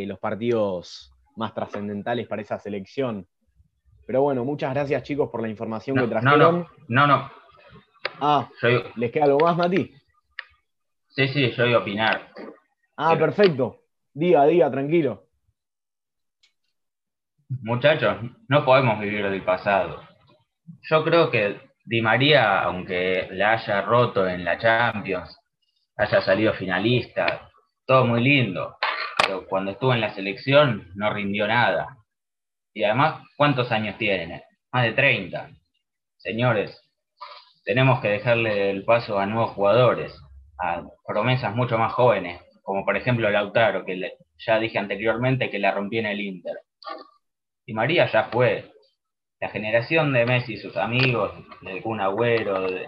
los 0.06 0.18
partidos 0.18 1.12
más 1.36 1.54
trascendentales 1.54 2.26
para 2.26 2.42
esa 2.42 2.58
selección. 2.58 3.26
Pero 4.06 4.22
bueno, 4.22 4.44
muchas 4.44 4.74
gracias 4.74 5.04
chicos 5.04 5.28
por 5.30 5.40
la 5.40 5.48
información 5.48 5.96
que 5.96 6.08
trajeron. 6.08 6.66
No, 6.88 7.06
no, 7.06 7.06
no. 7.06 7.30
Ah, 8.20 8.48
¿les 8.96 9.12
queda 9.12 9.26
algo 9.26 9.38
más, 9.38 9.56
Mati? 9.56 9.92
Sí, 11.08 11.28
sí, 11.28 11.50
yo 11.52 11.64
voy 11.64 11.74
a 11.74 11.78
opinar. 11.78 12.28
Ah, 12.96 13.16
perfecto. 13.16 13.82
Diga, 14.12 14.46
diga, 14.46 14.68
tranquilo. 14.70 15.21
Muchachos, 17.60 18.16
no 18.48 18.64
podemos 18.64 18.98
vivir 18.98 19.28
del 19.28 19.42
pasado. 19.42 20.02
Yo 20.88 21.04
creo 21.04 21.30
que 21.30 21.60
Di 21.84 22.00
María, 22.00 22.62
aunque 22.62 23.28
la 23.32 23.52
haya 23.52 23.82
roto 23.82 24.26
en 24.26 24.44
la 24.44 24.58
Champions, 24.58 25.36
haya 25.96 26.22
salido 26.22 26.54
finalista, 26.54 27.50
todo 27.86 28.06
muy 28.06 28.22
lindo, 28.22 28.76
pero 29.18 29.46
cuando 29.46 29.72
estuvo 29.72 29.92
en 29.92 30.00
la 30.00 30.14
selección 30.14 30.92
no 30.94 31.12
rindió 31.12 31.46
nada. 31.46 31.98
Y 32.72 32.84
además, 32.84 33.22
¿cuántos 33.36 33.70
años 33.70 33.98
tiene? 33.98 34.44
Más 34.72 34.84
de 34.84 34.92
30. 34.92 35.50
Señores, 36.16 36.80
tenemos 37.64 38.00
que 38.00 38.08
dejarle 38.08 38.70
el 38.70 38.84
paso 38.84 39.18
a 39.18 39.26
nuevos 39.26 39.50
jugadores, 39.50 40.16
a 40.58 40.82
promesas 41.06 41.54
mucho 41.54 41.76
más 41.76 41.92
jóvenes, 41.92 42.40
como 42.62 42.84
por 42.84 42.96
ejemplo 42.96 43.28
Lautaro, 43.28 43.84
que 43.84 44.00
ya 44.46 44.58
dije 44.58 44.78
anteriormente 44.78 45.50
que 45.50 45.58
la 45.58 45.72
rompí 45.72 45.98
en 45.98 46.06
el 46.06 46.20
Inter. 46.20 46.56
Y 47.66 47.74
María 47.74 48.10
ya 48.10 48.24
fue. 48.24 48.70
La 49.40 49.48
generación 49.48 50.12
de 50.12 50.24
Messi 50.24 50.54
y 50.54 50.58
sus 50.58 50.76
amigos, 50.76 51.32
de 51.62 51.82
Kun 51.82 52.00
Agüero, 52.00 52.62
de, 52.62 52.86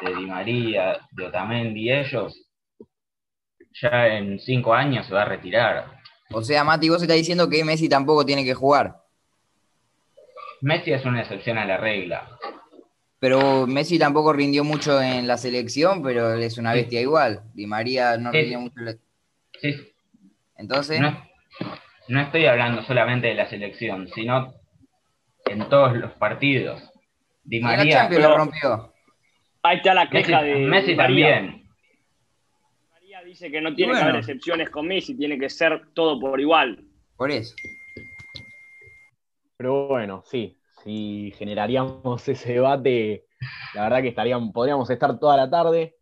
Di 0.00 0.26
María, 0.26 0.98
de 1.10 1.26
Otamendi 1.26 1.82
y 1.82 1.92
ellos, 1.92 2.48
ya 3.80 4.06
en 4.06 4.40
cinco 4.40 4.74
años 4.74 5.06
se 5.06 5.12
va 5.12 5.22
a 5.22 5.26
retirar. 5.26 6.00
O 6.32 6.42
sea, 6.42 6.64
Mati, 6.64 6.88
vos 6.88 7.02
estás 7.02 7.16
diciendo 7.16 7.48
que 7.50 7.64
Messi 7.64 7.88
tampoco 7.88 8.24
tiene 8.24 8.44
que 8.44 8.54
jugar. 8.54 8.96
Messi 10.62 10.92
es 10.92 11.04
una 11.04 11.20
excepción 11.20 11.58
a 11.58 11.66
la 11.66 11.76
regla. 11.76 12.38
Pero 13.18 13.66
Messi 13.66 13.98
tampoco 13.98 14.32
rindió 14.32 14.64
mucho 14.64 15.00
en 15.00 15.26
la 15.26 15.36
selección, 15.36 16.02
pero 16.02 16.32
él 16.32 16.42
es 16.42 16.56
una 16.56 16.72
bestia 16.72 17.00
igual. 17.00 17.42
Di 17.52 17.66
María 17.66 18.16
no 18.16 18.32
rindió 18.32 18.60
mucho. 18.60 18.74
Sí. 19.60 19.92
Entonces 20.56 20.98
no 20.98 21.31
estoy 22.20 22.46
hablando 22.46 22.82
solamente 22.82 23.28
de 23.28 23.34
la 23.34 23.46
selección, 23.46 24.08
sino 24.08 24.54
en 25.46 25.68
todos 25.68 25.96
los 25.96 26.12
partidos. 26.12 26.82
Di 27.44 27.60
María. 27.60 28.08
lo 28.08 28.36
rompió. 28.36 28.92
Ahí 29.62 29.78
está 29.78 29.94
la 29.94 30.08
queja 30.08 30.42
de. 30.42 30.56
Messi 30.56 30.96
también. 30.96 31.64
María 32.92 33.22
dice 33.22 33.50
que 33.50 33.60
no 33.60 33.74
tiene 33.74 33.92
que 33.92 34.00
haber 34.00 34.16
excepciones 34.16 34.70
con 34.70 34.86
Messi, 34.86 35.16
tiene 35.16 35.38
que 35.38 35.48
ser 35.48 35.92
todo 35.94 36.18
por 36.20 36.40
igual. 36.40 36.84
Por 37.16 37.30
eso. 37.30 37.54
Pero 39.56 39.86
bueno, 39.86 40.22
sí, 40.26 40.58
si 40.82 41.32
generaríamos 41.36 42.28
ese 42.28 42.54
debate, 42.54 43.26
la 43.74 43.84
verdad 43.84 44.02
que 44.02 44.08
estaríamos, 44.08 44.52
podríamos 44.52 44.90
estar 44.90 45.18
toda 45.18 45.36
la 45.36 45.48
tarde. 45.48 45.96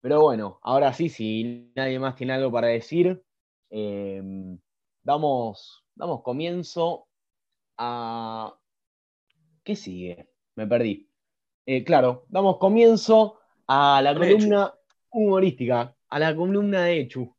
Pero 0.00 0.22
bueno, 0.22 0.58
ahora 0.62 0.92
sí, 0.94 1.08
si 1.08 1.70
nadie 1.76 1.98
más 1.98 2.14
tiene 2.14 2.32
algo 2.32 2.50
para 2.50 2.68
decir, 2.68 3.22
eh, 3.68 4.22
damos, 5.02 5.84
damos 5.94 6.22
comienzo 6.22 7.08
a... 7.76 8.56
¿Qué 9.64 9.76
sigue? 9.76 10.28
Me 10.56 10.66
perdí. 10.66 11.08
Eh, 11.66 11.84
claro, 11.84 12.26
damos 12.28 12.58
comienzo 12.58 13.38
a 13.66 14.00
la 14.02 14.14
columna 14.14 14.74
humorística, 15.10 15.94
a 16.08 16.18
la 16.18 16.34
columna 16.34 16.82
de 16.82 17.00
Echu. 17.00 17.36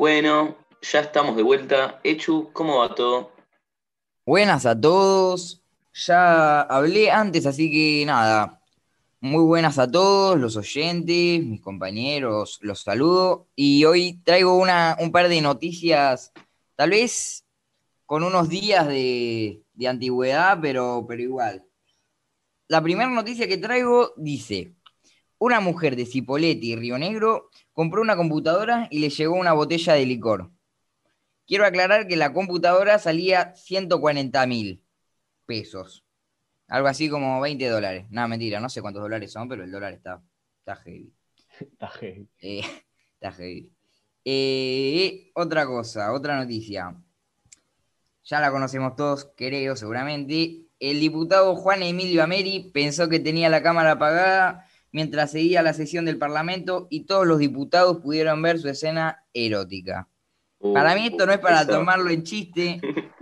Bueno, 0.00 0.56
ya 0.80 1.00
estamos 1.00 1.36
de 1.36 1.42
vuelta. 1.42 2.00
Echu, 2.02 2.48
¿cómo 2.54 2.78
va 2.78 2.94
todo? 2.94 3.32
Buenas 4.24 4.64
a 4.64 4.80
todos. 4.80 5.62
Ya 5.92 6.62
hablé 6.62 7.10
antes, 7.10 7.44
así 7.44 7.70
que 7.70 8.06
nada. 8.06 8.62
Muy 9.20 9.44
buenas 9.44 9.78
a 9.78 9.90
todos 9.90 10.40
los 10.40 10.56
oyentes, 10.56 11.44
mis 11.44 11.60
compañeros, 11.60 12.58
los 12.62 12.80
saludo. 12.80 13.48
Y 13.54 13.84
hoy 13.84 14.18
traigo 14.24 14.56
una, 14.56 14.96
un 15.00 15.12
par 15.12 15.28
de 15.28 15.42
noticias, 15.42 16.32
tal 16.76 16.88
vez 16.88 17.44
con 18.06 18.24
unos 18.24 18.48
días 18.48 18.88
de, 18.88 19.62
de 19.74 19.86
antigüedad, 19.86 20.58
pero, 20.62 21.04
pero 21.06 21.20
igual. 21.20 21.66
La 22.68 22.82
primera 22.82 23.10
noticia 23.10 23.46
que 23.46 23.58
traigo 23.58 24.14
dice, 24.16 24.72
una 25.36 25.60
mujer 25.60 25.94
de 25.94 26.06
Cipolletti 26.06 26.74
Río 26.74 26.96
Negro 26.96 27.50
compró 27.80 28.02
una 28.02 28.14
computadora 28.14 28.88
y 28.90 28.98
le 28.98 29.08
llegó 29.08 29.36
una 29.36 29.54
botella 29.54 29.94
de 29.94 30.04
licor. 30.04 30.50
Quiero 31.46 31.64
aclarar 31.64 32.06
que 32.06 32.14
la 32.14 32.30
computadora 32.30 32.98
salía 32.98 33.54
140 33.54 34.46
mil 34.46 34.84
pesos. 35.46 36.04
Algo 36.68 36.88
así 36.88 37.08
como 37.08 37.40
20 37.40 37.66
dólares. 37.70 38.04
Nada, 38.10 38.28
mentira, 38.28 38.60
no 38.60 38.68
sé 38.68 38.82
cuántos 38.82 39.02
dólares 39.02 39.32
son, 39.32 39.48
pero 39.48 39.64
el 39.64 39.72
dólar 39.72 39.94
está, 39.94 40.22
está 40.58 40.76
heavy. 40.76 41.10
Está 41.58 41.88
heavy. 41.88 42.28
Eh, 42.42 42.60
está 43.14 43.32
heavy. 43.32 43.72
Eh, 44.26 45.30
otra 45.32 45.64
cosa, 45.64 46.12
otra 46.12 46.36
noticia. 46.36 46.94
Ya 48.24 48.40
la 48.40 48.50
conocemos 48.50 48.94
todos, 48.94 49.32
creo, 49.34 49.74
seguramente. 49.74 50.66
El 50.78 51.00
diputado 51.00 51.56
Juan 51.56 51.82
Emilio 51.82 52.22
Ameri 52.22 52.70
pensó 52.74 53.08
que 53.08 53.20
tenía 53.20 53.48
la 53.48 53.62
cámara 53.62 53.92
apagada 53.92 54.66
mientras 54.92 55.32
seguía 55.32 55.62
la 55.62 55.72
sesión 55.72 56.04
del 56.04 56.18
Parlamento 56.18 56.86
y 56.90 57.04
todos 57.04 57.26
los 57.26 57.38
diputados 57.38 57.98
pudieron 57.98 58.42
ver 58.42 58.58
su 58.58 58.68
escena 58.68 59.24
erótica. 59.32 60.08
Para 60.60 60.94
mí 60.94 61.06
esto 61.06 61.26
no 61.26 61.32
es 61.32 61.38
para 61.38 61.62
Eso. 61.62 61.70
tomarlo 61.70 62.10
en 62.10 62.22
chiste. 62.22 62.80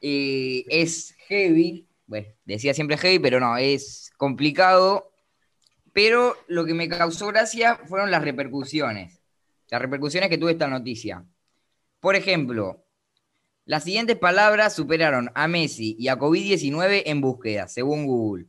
Eh, 0.00 0.64
es 0.68 1.16
heavy. 1.26 1.88
Bueno, 2.06 2.28
decía 2.44 2.72
siempre 2.72 2.96
heavy, 2.96 3.18
pero 3.18 3.40
no, 3.40 3.56
es 3.56 4.12
complicado. 4.16 5.10
Pero 5.92 6.36
lo 6.46 6.64
que 6.64 6.74
me 6.74 6.88
causó 6.88 7.26
gracia 7.26 7.80
fueron 7.86 8.12
las 8.12 8.22
repercusiones. 8.22 9.20
Las 9.68 9.82
repercusiones 9.82 10.30
que 10.30 10.38
tuvo 10.38 10.50
esta 10.50 10.68
noticia. 10.68 11.24
Por 11.98 12.14
ejemplo, 12.14 12.84
las 13.64 13.82
siguientes 13.82 14.16
palabras 14.16 14.76
superaron 14.76 15.32
a 15.34 15.48
Messi 15.48 15.96
y 15.98 16.06
a 16.06 16.16
COVID-19 16.16 17.02
en 17.06 17.20
búsqueda, 17.20 17.66
según 17.66 18.06
Google. 18.06 18.46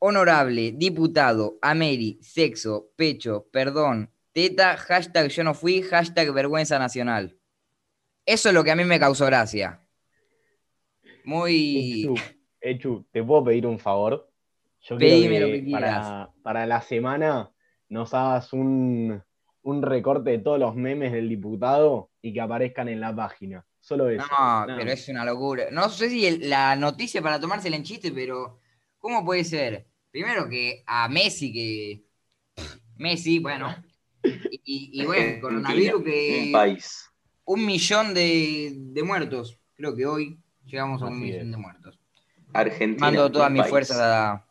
Honorable, 0.00 0.72
diputado, 0.72 1.58
Ameri, 1.60 2.18
sexo, 2.22 2.90
pecho, 2.96 3.48
perdón, 3.52 4.12
teta, 4.32 4.76
hashtag 4.76 5.28
yo 5.28 5.42
no 5.42 5.54
fui, 5.54 5.82
hashtag 5.82 6.32
vergüenza 6.32 6.78
nacional. 6.78 7.36
Eso 8.24 8.48
es 8.50 8.54
lo 8.54 8.62
que 8.62 8.70
a 8.70 8.76
mí 8.76 8.84
me 8.84 9.00
causó 9.00 9.26
gracia. 9.26 9.80
Muy... 11.24 12.02
Echu, 12.04 12.14
Echu, 12.60 13.06
¿te 13.10 13.22
puedo 13.24 13.44
pedir 13.44 13.66
un 13.66 13.78
favor? 13.78 14.30
Yo 14.82 14.96
Pedime 14.96 15.28
quiero 15.30 15.46
lo 15.48 15.52
que 15.52 15.64
quieras. 15.64 16.06
para, 16.06 16.32
para 16.42 16.66
la 16.66 16.80
semana 16.80 17.50
nos 17.88 18.14
hagas 18.14 18.52
un, 18.52 19.20
un 19.62 19.82
recorte 19.82 20.30
de 20.30 20.38
todos 20.38 20.58
los 20.60 20.76
memes 20.76 21.12
del 21.12 21.28
diputado 21.28 22.10
y 22.22 22.32
que 22.32 22.40
aparezcan 22.40 22.88
en 22.88 23.00
la 23.00 23.14
página. 23.14 23.66
Solo 23.80 24.08
eso. 24.10 24.24
No, 24.30 24.64
pero 24.66 24.90
es 24.90 25.08
una 25.08 25.24
locura. 25.24 25.64
No 25.72 25.88
sé 25.88 26.08
si 26.10 26.26
el- 26.26 26.48
la 26.48 26.76
noticia 26.76 27.20
para 27.20 27.40
tomársela 27.40 27.76
en 27.76 27.82
chiste, 27.82 28.12
pero 28.12 28.60
¿cómo 28.98 29.24
puede 29.24 29.44
ser? 29.44 29.87
Primero 30.10 30.48
que 30.48 30.82
a 30.86 31.08
Messi, 31.08 31.52
que. 31.52 32.04
Messi, 32.96 33.38
bueno. 33.38 33.74
Y, 34.64 34.90
y 35.00 35.06
bueno, 35.06 35.40
coronavirus, 35.40 36.00
Un 36.00 36.04
que. 36.04 36.50
país. 36.52 37.10
Un 37.44 37.64
millón 37.64 38.14
de, 38.14 38.72
de 38.74 39.02
muertos. 39.02 39.58
Creo 39.74 39.94
que 39.96 40.04
hoy 40.06 40.38
llegamos 40.66 41.00
a 41.02 41.06
un 41.06 41.14
Así 41.14 41.22
millón 41.22 41.46
es. 41.46 41.50
de 41.52 41.56
muertos. 41.56 41.98
Argentina. 42.52 43.06
Mando 43.06 43.30
todas 43.30 43.48
un 43.48 43.54
mis 43.54 43.62
país. 43.62 43.70
fuerzas 43.70 43.98
a. 43.98 44.46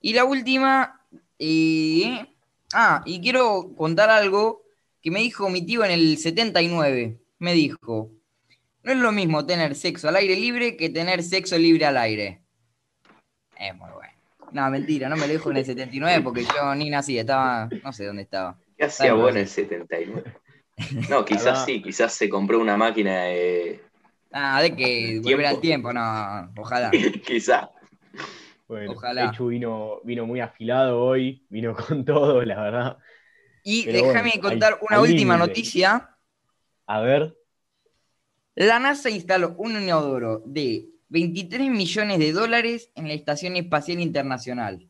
Y 0.00 0.12
la 0.14 0.24
última. 0.24 1.00
eh, 1.38 2.26
Ah, 2.72 3.02
y 3.04 3.20
quiero 3.20 3.74
contar 3.76 4.10
algo 4.10 4.62
que 5.02 5.10
me 5.10 5.18
dijo 5.20 5.50
mi 5.50 5.64
tío 5.66 5.84
en 5.84 5.90
el 5.90 6.16
79. 6.18 7.18
Me 7.38 7.52
dijo: 7.54 8.12
No 8.82 8.92
es 8.92 8.98
lo 8.98 9.12
mismo 9.12 9.44
tener 9.46 9.74
sexo 9.74 10.08
al 10.08 10.16
aire 10.16 10.36
libre 10.36 10.76
que 10.76 10.88
tener 10.88 11.22
sexo 11.22 11.58
libre 11.58 11.84
al 11.86 11.96
aire. 11.96 12.42
Es 13.58 13.74
muy. 13.76 13.89
No, 14.52 14.68
mentira, 14.70 15.08
no 15.08 15.16
me 15.16 15.26
lo 15.26 15.32
dijo 15.32 15.50
en 15.50 15.58
el 15.58 15.64
79 15.64 16.22
porque 16.22 16.44
yo 16.44 16.74
ni 16.74 16.90
nací, 16.90 17.18
estaba. 17.18 17.68
No 17.82 17.92
sé 17.92 18.06
dónde 18.06 18.22
estaba. 18.22 18.58
¿Qué 18.76 18.84
hacía 18.86 19.12
Ay, 19.12 19.14
vos 19.14 19.30
en 19.30 19.36
el 19.38 19.48
79? 19.48 20.24
No, 21.10 21.24
quizás 21.24 21.64
sí, 21.64 21.82
quizás 21.82 22.14
se 22.14 22.28
compró 22.28 22.58
una 22.60 22.76
máquina 22.76 23.24
de... 23.24 23.82
Ah, 24.32 24.62
de 24.62 24.74
que 24.76 25.20
volver 25.22 25.46
al 25.46 25.60
Tiempo. 25.60 25.92
no, 25.92 26.52
ojalá. 26.56 27.02
quizás. 27.26 27.68
Bueno, 28.68 28.92
Ojalá. 28.92 29.24
Echu 29.26 29.48
vino, 29.48 30.00
vino 30.04 30.26
muy 30.26 30.40
afilado 30.40 31.00
hoy, 31.02 31.44
vino 31.48 31.74
con 31.76 32.04
todo, 32.04 32.42
la 32.44 32.60
verdad. 32.62 32.98
Y 33.62 33.86
Pero 33.86 33.98
déjame 33.98 34.32
bueno, 34.32 34.42
contar 34.42 34.78
una 34.82 35.00
última 35.00 35.36
límite. 35.36 35.38
noticia. 35.38 36.16
A 36.86 37.00
ver, 37.00 37.36
La 38.54 38.78
NASA 38.78 39.10
instaló 39.10 39.54
un 39.58 39.72
inodoro 39.82 40.42
de 40.46 40.88
23 41.10 41.70
millones 41.70 42.18
de 42.18 42.32
dólares 42.32 42.90
en 42.94 43.08
la 43.08 43.14
Estación 43.14 43.56
Espacial 43.56 44.00
Internacional. 44.00 44.88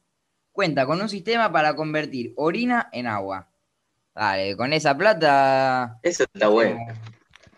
Cuenta 0.52 0.86
con 0.86 1.00
un 1.00 1.08
sistema 1.08 1.52
para 1.52 1.74
convertir 1.76 2.32
orina 2.36 2.88
en 2.92 3.06
agua. 3.08 3.50
Dale, 4.14 4.56
con 4.56 4.72
esa 4.72 4.96
plata 4.96 5.98
Eso 6.02 6.24
está 6.24 6.48
bueno. 6.48 6.78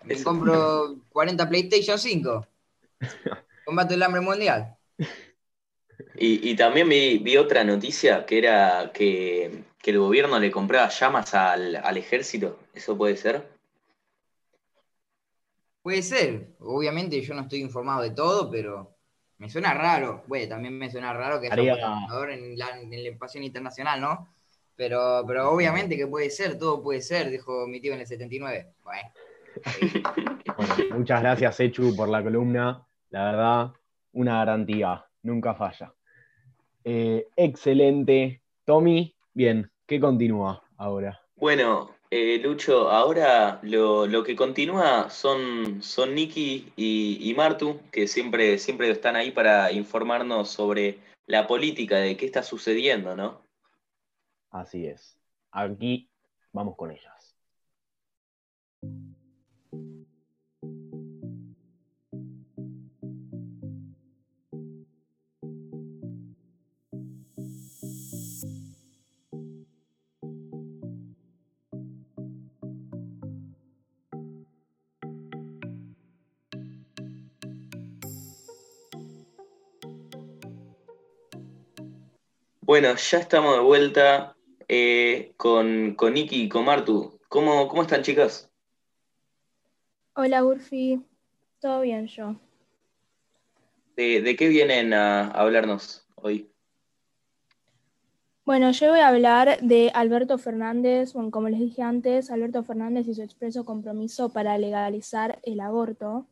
me 0.05 0.15
Eso. 0.15 0.25
compro 0.25 0.97
40 1.11 1.49
PlayStation 1.49 1.99
5. 1.99 2.47
Combate 3.65 3.95
el 3.95 4.03
hambre 4.03 4.21
mundial. 4.21 4.77
Y, 6.15 6.51
y 6.51 6.57
también 6.57 6.89
vi, 6.89 7.19
vi 7.19 7.37
otra 7.37 7.65
noticia 7.65 8.25
que 8.27 8.39
era 8.39 8.93
que, 8.93 9.65
que 9.79 9.91
el 9.91 9.99
gobierno 9.99 10.39
le 10.39 10.51
compraba 10.51 10.89
llamas 10.89 11.35
al, 11.35 11.77
al 11.77 11.97
ejército. 11.97 12.69
¿Eso 12.75 12.97
puede 12.97 13.17
ser? 13.17 13.52
Puede 15.83 16.03
ser. 16.03 16.55
Obviamente 16.61 17.21
yo 17.21 17.35
no 17.35 17.43
estoy 17.43 17.61
informado 17.61 18.03
de 18.03 18.11
todo, 18.11 18.51
pero 18.51 18.97
me 19.39 19.51
suena 19.51 19.75
raro. 19.75 20.23
Bueno, 20.29 20.49
también 20.49 20.79
me 20.79 20.91
suena 20.91 21.13
raro 21.13 21.41
que 21.41 21.49
Haría- 21.49 21.75
un 21.75 21.81
computador 21.81 22.31
en 22.31 22.57
la, 22.57 22.81
en 22.81 22.91
la 22.91 23.45
internacional, 23.45 24.01
¿no? 24.01 24.29
Pero, 24.77 25.25
pero 25.27 25.51
obviamente 25.51 25.97
que 25.97 26.07
puede 26.07 26.31
ser, 26.31 26.59
todo 26.59 26.83
puede 26.83 27.03
ser, 27.03 27.31
dijo 27.31 27.67
mi 27.67 27.81
tío 27.81 27.93
en 27.93 28.01
el 28.01 28.07
79. 28.07 28.75
Bueno. 28.85 29.09
bueno, 30.57 30.75
muchas 30.97 31.21
gracias, 31.21 31.61
Echu, 31.61 31.95
por 31.95 32.09
la 32.09 32.23
columna. 32.23 32.87
La 33.11 33.25
verdad, 33.25 33.73
una 34.13 34.39
garantía, 34.39 35.05
nunca 35.23 35.55
falla. 35.55 35.93
Eh, 36.85 37.27
excelente. 37.37 38.43
Tommy, 38.65 39.15
bien, 39.35 39.71
¿qué 39.87 40.01
continúa 40.01 40.63
ahora? 40.77 41.21
Bueno, 41.37 41.91
eh, 42.15 42.39
Lucho, 42.41 42.91
ahora 42.91 43.59
lo, 43.63 44.07
lo 44.07 44.23
que 44.23 44.37
continúa 44.37 45.09
son, 45.09 45.83
son 45.83 46.15
Nicky 46.15 46.71
y, 46.77 47.31
y 47.31 47.33
Martu, 47.33 47.81
que 47.91 48.07
siempre, 48.07 48.59
siempre 48.59 48.91
están 48.91 49.17
ahí 49.17 49.31
para 49.31 49.73
informarnos 49.73 50.51
sobre 50.51 50.99
la 51.27 51.47
política, 51.47 51.97
de 51.97 52.19
qué 52.19 52.27
está 52.27 52.43
sucediendo, 52.43 53.17
¿no? 53.17 53.41
Así 54.51 54.87
es. 54.87 55.19
Aquí 55.53 56.11
vamos 56.53 56.77
con 56.77 56.91
ellas. 56.91 57.35
Bueno, 82.73 82.95
ya 82.97 83.19
estamos 83.19 83.55
de 83.55 83.61
vuelta 83.61 84.35
eh, 84.67 85.35
con, 85.37 85.95
con 85.95 86.17
y 86.17 86.49
con 86.49 86.65
Martu. 86.65 87.21
¿Cómo, 87.29 87.69
cómo 87.69 87.83
están, 87.83 88.01
chicas? 88.01 88.51
Hola, 90.15 90.43
Urfi. 90.43 91.05
¿Todo 91.61 91.83
bien 91.83 92.07
yo? 92.07 92.37
¿De, 93.95 94.23
de 94.23 94.37
qué 94.37 94.49
vienen 94.49 94.95
a 94.95 95.33
hablarnos 95.33 96.07
hoy? 96.15 96.51
Bueno, 98.47 98.71
yo 98.71 98.89
voy 98.89 99.01
a 99.01 99.09
hablar 99.09 99.61
de 99.61 99.91
Alberto 99.93 100.39
Fernández. 100.39 101.13
Bueno, 101.13 101.31
como 101.31 101.51
les 101.51 101.61
dije 101.61 101.83
antes, 101.83 102.31
Alberto 102.31 102.63
Fernández 102.65 103.07
y 103.07 103.15
su 103.15 103.21
expreso 103.21 103.67
compromiso 103.67 104.33
para 104.33 104.57
legalizar 104.57 105.41
el 105.43 105.61
aborto. 105.61 106.27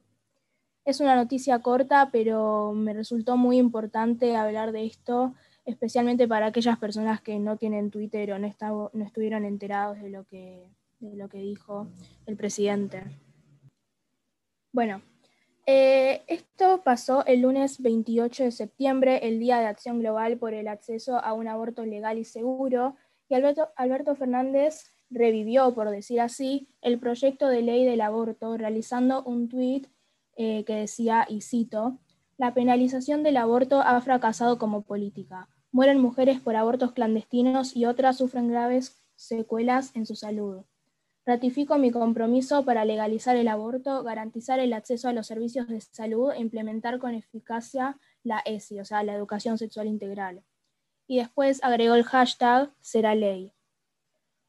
Es 0.87 1.00
una 1.00 1.16
noticia 1.16 1.59
corta, 1.59 2.09
pero 2.11 2.72
me 2.72 2.94
resultó 2.94 3.37
muy 3.37 3.59
importante 3.59 4.37
hablar 4.37 4.72
de 4.72 4.87
esto, 4.87 5.35
especialmente 5.64 6.27
para 6.27 6.46
aquellas 6.46 6.79
personas 6.79 7.20
que 7.20 7.38
no 7.38 7.57
tienen 7.57 7.90
Twitter 7.90 8.33
o 8.33 8.38
no, 8.38 8.46
esta- 8.46 8.70
no 8.70 9.05
estuvieron 9.05 9.44
enterados 9.44 10.01
de 10.01 10.11
lo 10.11 10.25
que 10.25 10.66
de 11.01 11.16
lo 11.16 11.31
que 11.31 11.38
dijo 11.38 11.87
el 12.27 12.37
presidente. 12.37 13.03
Bueno, 14.73 15.03
eh, 15.66 16.23
esto 16.29 16.83
pasó 16.85 17.25
el 17.27 17.40
lunes 17.40 17.81
28 17.81 18.44
de 18.44 18.51
septiembre, 18.51 19.27
el 19.27 19.38
Día 19.40 19.59
de 19.61 19.66
Acción 19.66 19.99
Global 20.01 20.37
por 20.37 20.53
el 20.55 20.68
Acceso 20.68 21.16
a 21.16 21.33
un 21.33 21.49
Aborto 21.49 21.85
Legal 21.85 22.18
y 22.18 22.25
Seguro, 22.25 22.96
y 23.29 23.35
Alberto, 23.35 23.70
Alberto 23.77 24.14
Fernández 24.14 24.92
revivió, 25.09 25.75
por 25.75 25.90
decir 25.90 26.20
así, 26.20 26.68
el 26.83 26.99
proyecto 26.99 27.49
de 27.49 27.62
ley 27.62 27.85
del 27.85 28.01
aborto, 28.01 28.57
realizando 28.57 29.23
un 29.25 29.49
tuit 29.49 29.88
eh, 30.37 30.64
que 30.64 30.75
decía, 30.75 31.27
y 31.29 31.40
cito, 31.40 31.99
la 32.40 32.55
penalización 32.55 33.22
del 33.22 33.37
aborto 33.37 33.83
ha 33.83 34.00
fracasado 34.00 34.59
como 34.59 34.81
política. 34.81 35.50
Mueren 35.72 36.00
mujeres 36.00 36.40
por 36.40 36.57
abortos 36.57 36.92
clandestinos 36.92 37.76
y 37.76 37.85
otras 37.85 38.16
sufren 38.16 38.48
graves 38.48 38.98
secuelas 39.14 39.94
en 39.94 40.07
su 40.07 40.16
salud. 40.16 40.64
Ratifico 41.26 41.76
mi 41.76 41.90
compromiso 41.90 42.64
para 42.64 42.87
legalizar 42.87 43.37
el 43.37 43.46
aborto, 43.46 44.03
garantizar 44.05 44.59
el 44.59 44.72
acceso 44.72 45.09
a 45.09 45.12
los 45.12 45.26
servicios 45.26 45.68
de 45.68 45.83
salud 45.83 46.33
e 46.33 46.40
implementar 46.40 46.98
con 46.98 47.12
eficacia 47.12 47.98
la 48.22 48.38
ESI, 48.38 48.81
o 48.81 48.87
sea, 48.87 49.03
la 49.03 49.12
educación 49.12 49.59
sexual 49.59 49.87
integral. 49.87 50.42
Y 51.07 51.18
después 51.18 51.62
agregó 51.62 51.94
el 51.94 52.05
hashtag 52.05 52.72
será 52.81 53.14
ley. 53.14 53.53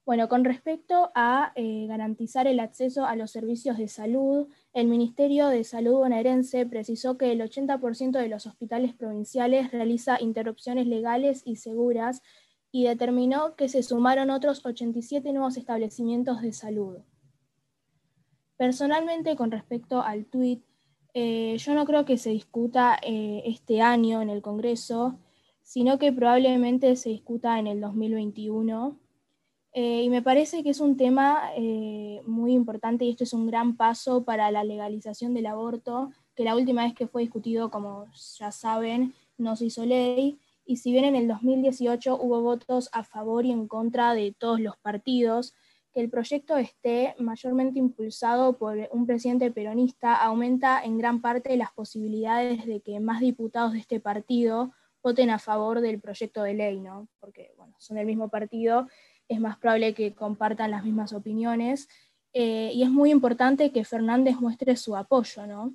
Bueno, 0.05 0.29
con 0.29 0.45
respecto 0.45 1.11
a 1.13 1.51
eh, 1.55 1.87
garantizar 1.87 2.47
el 2.47 2.61
acceso 2.61 3.05
a 3.05 3.17
los 3.17 3.31
servicios 3.31 3.77
de 3.77 3.89
salud, 3.89 4.47
el 4.73 4.87
Ministerio 4.87 5.47
de 5.47 5.63
Salud 5.65 5.95
bonaerense 5.95 6.65
precisó 6.65 7.17
que 7.17 7.31
el 7.31 7.41
80% 7.41 8.11
de 8.11 8.29
los 8.29 8.47
hospitales 8.47 8.93
provinciales 8.93 9.71
realiza 9.71 10.21
interrupciones 10.21 10.87
legales 10.87 11.41
y 11.45 11.57
seguras 11.57 12.21
y 12.71 12.85
determinó 12.85 13.55
que 13.55 13.67
se 13.67 13.83
sumaron 13.83 14.29
otros 14.29 14.65
87 14.65 15.33
nuevos 15.33 15.57
establecimientos 15.57 16.41
de 16.41 16.53
salud. 16.53 16.99
Personalmente, 18.55 19.35
con 19.35 19.51
respecto 19.51 20.01
al 20.01 20.25
tuit, 20.25 20.63
eh, 21.13 21.57
yo 21.57 21.73
no 21.73 21.85
creo 21.85 22.05
que 22.05 22.17
se 22.17 22.29
discuta 22.29 22.97
eh, 23.01 23.43
este 23.45 23.81
año 23.81 24.21
en 24.21 24.29
el 24.29 24.41
Congreso, 24.41 25.19
sino 25.63 25.99
que 25.99 26.13
probablemente 26.13 26.95
se 26.95 27.09
discuta 27.09 27.59
en 27.59 27.67
el 27.67 27.81
2021 27.81 29.00
eh, 29.73 30.03
y 30.03 30.09
me 30.09 30.21
parece 30.21 30.63
que 30.63 30.71
es 30.71 30.81
un 30.81 30.97
tema 30.97 31.51
eh, 31.55 32.21
muy 32.25 32.53
importante 32.53 33.05
y 33.05 33.11
esto 33.11 33.23
es 33.23 33.33
un 33.33 33.47
gran 33.47 33.77
paso 33.77 34.23
para 34.23 34.51
la 34.51 34.63
legalización 34.63 35.33
del 35.33 35.45
aborto, 35.45 36.11
que 36.35 36.43
la 36.43 36.55
última 36.55 36.83
vez 36.83 36.93
que 36.93 37.07
fue 37.07 37.21
discutido, 37.21 37.71
como 37.71 38.05
ya 38.37 38.51
saben, 38.51 39.13
no 39.37 39.55
se 39.55 39.65
hizo 39.65 39.85
ley. 39.85 40.39
Y 40.65 40.77
si 40.77 40.91
bien 40.91 41.05
en 41.05 41.15
el 41.15 41.27
2018 41.27 42.17
hubo 42.21 42.41
votos 42.41 42.89
a 42.91 43.03
favor 43.03 43.45
y 43.45 43.51
en 43.51 43.67
contra 43.67 44.13
de 44.13 44.35
todos 44.37 44.59
los 44.59 44.77
partidos, 44.77 45.53
que 45.93 46.01
el 46.01 46.09
proyecto 46.09 46.57
esté 46.57 47.15
mayormente 47.19 47.79
impulsado 47.79 48.57
por 48.57 48.77
un 48.91 49.05
presidente 49.05 49.51
peronista 49.51 50.15
aumenta 50.15 50.83
en 50.83 50.97
gran 50.97 51.21
parte 51.21 51.57
las 51.57 51.71
posibilidades 51.71 52.65
de 52.65 52.81
que 52.81 52.99
más 52.99 53.19
diputados 53.19 53.73
de 53.73 53.79
este 53.79 53.99
partido 53.99 54.71
voten 55.03 55.29
a 55.29 55.39
favor 55.39 55.81
del 55.81 55.99
proyecto 55.99 56.43
de 56.43 56.53
ley, 56.53 56.79
¿no? 56.79 57.07
Porque, 57.19 57.53
bueno, 57.57 57.75
son 57.79 57.97
del 57.97 58.05
mismo 58.05 58.29
partido 58.29 58.87
es 59.31 59.39
más 59.39 59.57
probable 59.57 59.93
que 59.93 60.13
compartan 60.13 60.71
las 60.71 60.83
mismas 60.83 61.13
opiniones. 61.13 61.87
Eh, 62.33 62.71
y 62.73 62.83
es 62.83 62.89
muy 62.89 63.11
importante 63.11 63.71
que 63.71 63.85
Fernández 63.85 64.35
muestre 64.35 64.75
su 64.75 64.95
apoyo, 64.95 65.47
¿no? 65.47 65.73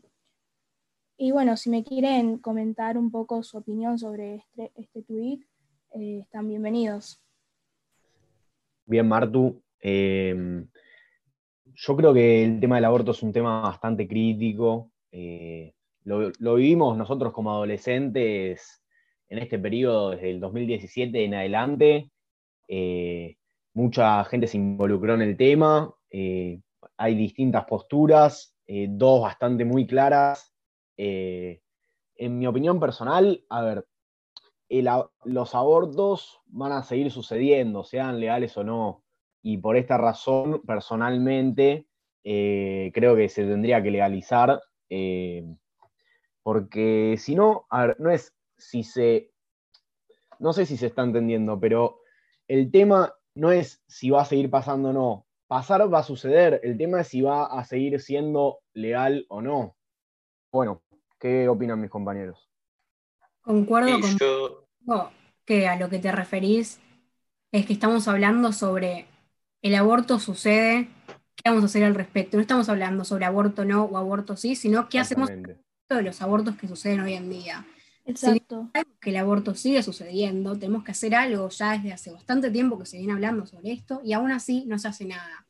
Y 1.16 1.31
bueno, 1.31 1.57
si 1.57 1.71
me 1.71 1.83
quieren 1.83 2.37
comentar 2.37 2.99
un 2.99 3.11
poco 3.11 3.42
su 3.42 3.57
opinión 3.57 3.99
sobre 3.99 4.37
este, 4.37 4.73
este 4.75 5.03
tuit, 5.03 5.42
eh, 5.95 6.19
están 6.21 6.49
bienvenidos. 6.49 7.23
Bien, 8.85 9.09
Martu. 9.09 9.62
Em, 9.81 10.69
yo 11.64 11.97
creo 11.97 12.12
que 12.12 12.45
el 12.45 12.61
tema 12.61 12.77
del 12.77 12.85
aborto 12.85 13.12
es 13.12 13.23
un 13.23 13.33
tema 13.33 13.62
bastante 13.62 14.07
crítico. 14.07 14.92
Eh, 15.11 15.73
lo, 16.05 16.31
lo, 16.38 16.55
vivimos 16.57 16.97
nosotros 16.99 17.33
como 17.33 17.53
adolescentes 17.53 18.83
en 19.29 19.38
este 19.38 19.59
periodo, 19.59 20.11
desde 20.11 20.31
el 20.31 20.40
2017 20.40 21.25
en 21.25 21.35
adelante 21.35 22.11
mucha 23.77 24.25
gente 24.25 24.47
se 24.47 24.57
involucró 24.57 25.15
en 25.15 25.21
el 25.21 25.37
tema, 25.37 25.95
eh, 26.11 26.62
hay 26.97 27.15
distintas 27.15 27.67
posturas, 27.67 28.57
eh, 28.67 28.87
dos 28.89 29.21
bastante 29.21 29.67
muy 29.67 29.87
claras. 29.87 30.55
Eh, 30.97 31.61
en 32.15 32.39
mi 32.39 32.47
opinión 32.47 32.81
personal, 32.81 33.45
a 33.51 33.62
ver, 33.62 33.87
los 35.25 35.55
abortos 35.55 36.41
van 36.47 36.73
a 36.73 36.83
seguir 36.85 37.11
sucediendo, 37.11 37.85
sean 37.85 38.19
legales 38.19 38.57
o 38.57 38.65
no, 38.65 39.05
y 39.43 39.59
por 39.59 39.77
esta 39.77 39.99
razón, 39.99 40.62
personalmente, 40.67 41.87
creo 42.25 43.15
que 43.15 43.29
se 43.29 43.45
tendría 43.45 43.83
que 43.83 43.91
legalizar, 43.91 44.59
porque 46.43 47.17
si 47.19 47.35
no, 47.35 47.67
a 47.69 47.89
ver, 47.89 48.01
no 48.01 48.11
es 48.11 48.35
si 48.57 48.83
se, 48.83 49.33
no 50.39 50.55
sé 50.55 50.65
si 50.65 50.79
se 50.79 50.87
está 50.87 51.03
entendiendo, 51.03 51.61
pero 51.61 52.01
el 52.49 52.71
tema 52.71 53.12
no 53.37 53.53
es 53.53 53.83
si 53.87 54.11
va 54.11 54.22
a 54.22 54.25
seguir 54.25 54.51
pasando 54.51 54.88
o 54.88 54.92
no. 54.92 55.27
Pasar 55.46 55.92
va 55.92 56.01
a 56.01 56.03
suceder. 56.03 56.61
El 56.64 56.77
tema 56.77 57.03
es 57.03 57.09
si 57.09 57.20
va 57.20 57.44
a 57.46 57.64
seguir 57.64 58.01
siendo 58.01 58.61
legal 58.72 59.27
o 59.29 59.40
no. 59.40 59.77
Bueno, 60.51 60.83
¿qué 61.20 61.49
opinan 61.49 61.81
mis 61.81 61.90
compañeros? 61.90 62.51
Concuerdo 63.42 64.01
con 64.01 65.11
que 65.44 65.68
a 65.68 65.77
lo 65.77 65.88
que 65.88 66.01
te 66.01 66.11
referís 66.11 66.81
es 67.53 67.66
que 67.66 67.72
estamos 67.72 68.09
hablando 68.09 68.53
sobre 68.53 69.07
el 69.62 69.75
aborto 69.77 70.18
sucede, 70.18 70.88
qué 71.37 71.51
vamos 71.51 71.62
a 71.62 71.66
hacer 71.66 71.85
al 71.85 71.94
respecto. 71.94 72.37
No 72.37 72.40
estamos 72.40 72.68
hablando 72.68 73.05
sobre 73.05 73.27
aborto 73.27 73.64
no 73.64 73.85
o 73.85 73.96
aborto 73.99 74.37
sí, 74.37 74.57
sino 74.57 74.88
qué 74.88 74.99
hacemos 74.99 75.29
de 75.29 76.03
los 76.03 76.22
abortos 76.22 76.57
que 76.57 76.66
suceden 76.66 77.01
hoy 77.01 77.14
en 77.14 77.31
día. 77.31 77.64
Exacto. 78.07 78.71
que 79.01 79.11
el 79.11 79.16
aborto 79.16 79.55
sigue 79.55 79.83
sucediendo, 79.83 80.59
tenemos 80.59 80.85
que 80.85 80.92
hacer 80.92 81.14
algo 81.14 81.49
ya 81.49 81.73
desde 81.73 81.92
hace 81.92 82.12
bastante 82.12 82.51
tiempo 82.51 82.79
que 82.79 82.87
se 82.87 82.99
viene 82.99 83.12
hablando 83.12 83.47
sobre 83.47 83.73
esto 83.73 84.01
y 84.05 84.12
aún 84.12 84.31
así 84.33 84.64
no 84.66 84.79
se 84.79 84.88
hace 84.88 85.05
nada. 85.07 85.47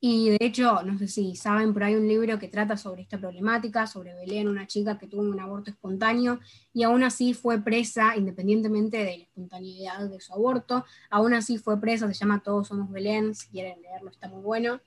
Y 0.00 0.30
de 0.30 0.38
hecho, 0.40 0.82
no 0.82 0.98
sé 0.98 1.08
si 1.08 1.34
saben, 1.34 1.72
pero 1.72 1.86
hay 1.86 1.94
un 1.94 2.06
libro 2.06 2.38
que 2.38 2.48
trata 2.48 2.76
sobre 2.76 3.00
esta 3.02 3.18
problemática, 3.18 3.86
sobre 3.86 4.14
Belén, 4.14 4.48
una 4.48 4.66
chica 4.66 4.98
que 4.98 5.06
tuvo 5.06 5.22
un 5.22 5.40
aborto 5.40 5.70
espontáneo 5.70 6.40
y 6.74 6.82
aún 6.82 7.02
así 7.02 7.32
fue 7.32 7.62
presa, 7.62 8.14
independientemente 8.16 8.98
de 8.98 9.18
la 9.18 9.24
espontaneidad 9.24 10.08
de 10.10 10.20
su 10.20 10.34
aborto, 10.34 10.84
aún 11.10 11.32
así 11.32 11.56
fue 11.58 11.80
presa, 11.80 12.06
se 12.08 12.14
llama 12.14 12.42
Todos 12.42 12.68
somos 12.68 12.90
Belén, 12.90 13.34
si 13.34 13.48
quieren 13.48 13.80
leerlo 13.80 14.10
está 14.10 14.28
muy 14.28 14.42
bueno. 14.42 14.80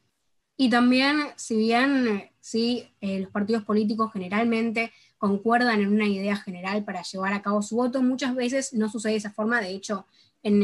Y 0.58 0.70
también, 0.70 1.18
si 1.36 1.58
bien 1.58 2.32
sí, 2.40 2.90
eh, 3.02 3.20
los 3.20 3.32
partidos 3.32 3.64
políticos 3.64 4.12
generalmente 4.14 4.92
concuerdan 5.18 5.82
en 5.82 5.94
una 5.94 6.06
idea 6.06 6.36
general 6.36 6.84
para 6.84 7.02
llevar 7.02 7.34
a 7.34 7.42
cabo 7.42 7.62
su 7.62 7.76
voto. 7.76 8.02
Muchas 8.02 8.36
veces 8.36 8.74
no 8.74 8.90
sucede 8.90 9.14
de 9.14 9.18
esa 9.18 9.32
forma, 9.32 9.62
de 9.62 9.70
hecho, 9.70 10.06
en 10.44 10.64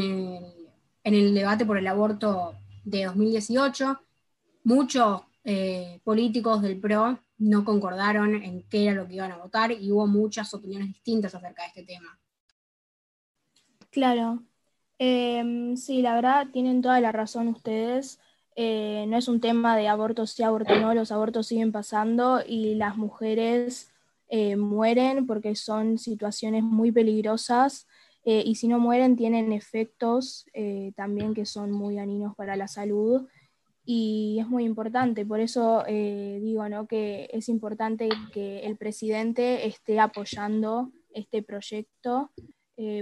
el, 1.02 1.34
debate 1.34 1.66
por 1.66 1.78
el 1.78 1.86
aborto 1.86 2.54
de 2.84 3.04
2018, 3.04 4.00
muchos 4.64 5.22
eh, 5.44 6.00
políticos 6.04 6.62
del 6.62 6.78
PRO 6.78 7.18
no 7.38 7.64
concordaron 7.64 8.34
en 8.34 8.62
qué 8.68 8.84
era 8.84 8.94
lo 8.94 9.06
que 9.06 9.14
iban 9.14 9.32
a 9.32 9.36
votar 9.36 9.72
y 9.72 9.90
hubo 9.90 10.06
muchas 10.06 10.54
opiniones 10.54 10.88
distintas 10.88 11.34
acerca 11.34 11.62
de 11.62 11.68
este 11.68 11.82
tema. 11.82 12.18
Claro, 13.90 14.42
em, 14.98 15.76
sí, 15.76 16.02
la 16.02 16.14
verdad 16.14 16.48
tienen 16.52 16.80
toda 16.80 17.00
la 17.00 17.12
razón 17.12 17.48
ustedes. 17.48 18.20
Eh, 18.56 19.04
no 19.08 19.16
es 19.16 19.26
un 19.26 19.40
tema 19.40 19.76
de 19.76 19.88
aborto 19.88 20.26
sí, 20.26 20.42
aborto 20.44 20.76
no, 20.76 20.94
los 20.94 21.10
abortos 21.10 21.48
siguen 21.48 21.72
pasando 21.72 22.40
y 22.46 22.76
las 22.76 22.96
mujeres 22.96 23.93
eh, 24.28 24.56
mueren 24.56 25.26
porque 25.26 25.54
son 25.54 25.98
situaciones 25.98 26.62
muy 26.62 26.90
peligrosas 26.90 27.86
eh, 28.24 28.42
y 28.44 28.54
si 28.54 28.68
no 28.68 28.78
mueren 28.78 29.16
tienen 29.16 29.52
efectos 29.52 30.46
eh, 30.54 30.92
también 30.96 31.34
que 31.34 31.44
son 31.44 31.70
muy 31.72 31.96
dañinos 31.96 32.34
para 32.34 32.56
la 32.56 32.66
salud 32.66 33.28
y 33.84 34.38
es 34.40 34.48
muy 34.48 34.64
importante. 34.64 35.26
Por 35.26 35.40
eso 35.40 35.84
digo 35.86 36.66
¿no? 36.70 36.86
que 36.86 37.28
es 37.32 37.50
importante 37.50 38.08
que 38.32 38.60
el 38.60 38.78
presidente 38.78 39.66
esté 39.66 40.00
apoyando 40.00 40.90
este 41.12 41.42
proyecto 41.42 42.30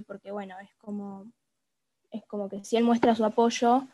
porque 0.09 0.33
bueno, 0.33 0.57
es 0.61 0.75
como, 0.79 1.31
es 2.11 2.27
como 2.27 2.49
que 2.49 2.65
si 2.65 2.77
él 2.77 2.83
muestra 2.83 3.15
su 3.15 3.25
apoyo, 3.25 3.87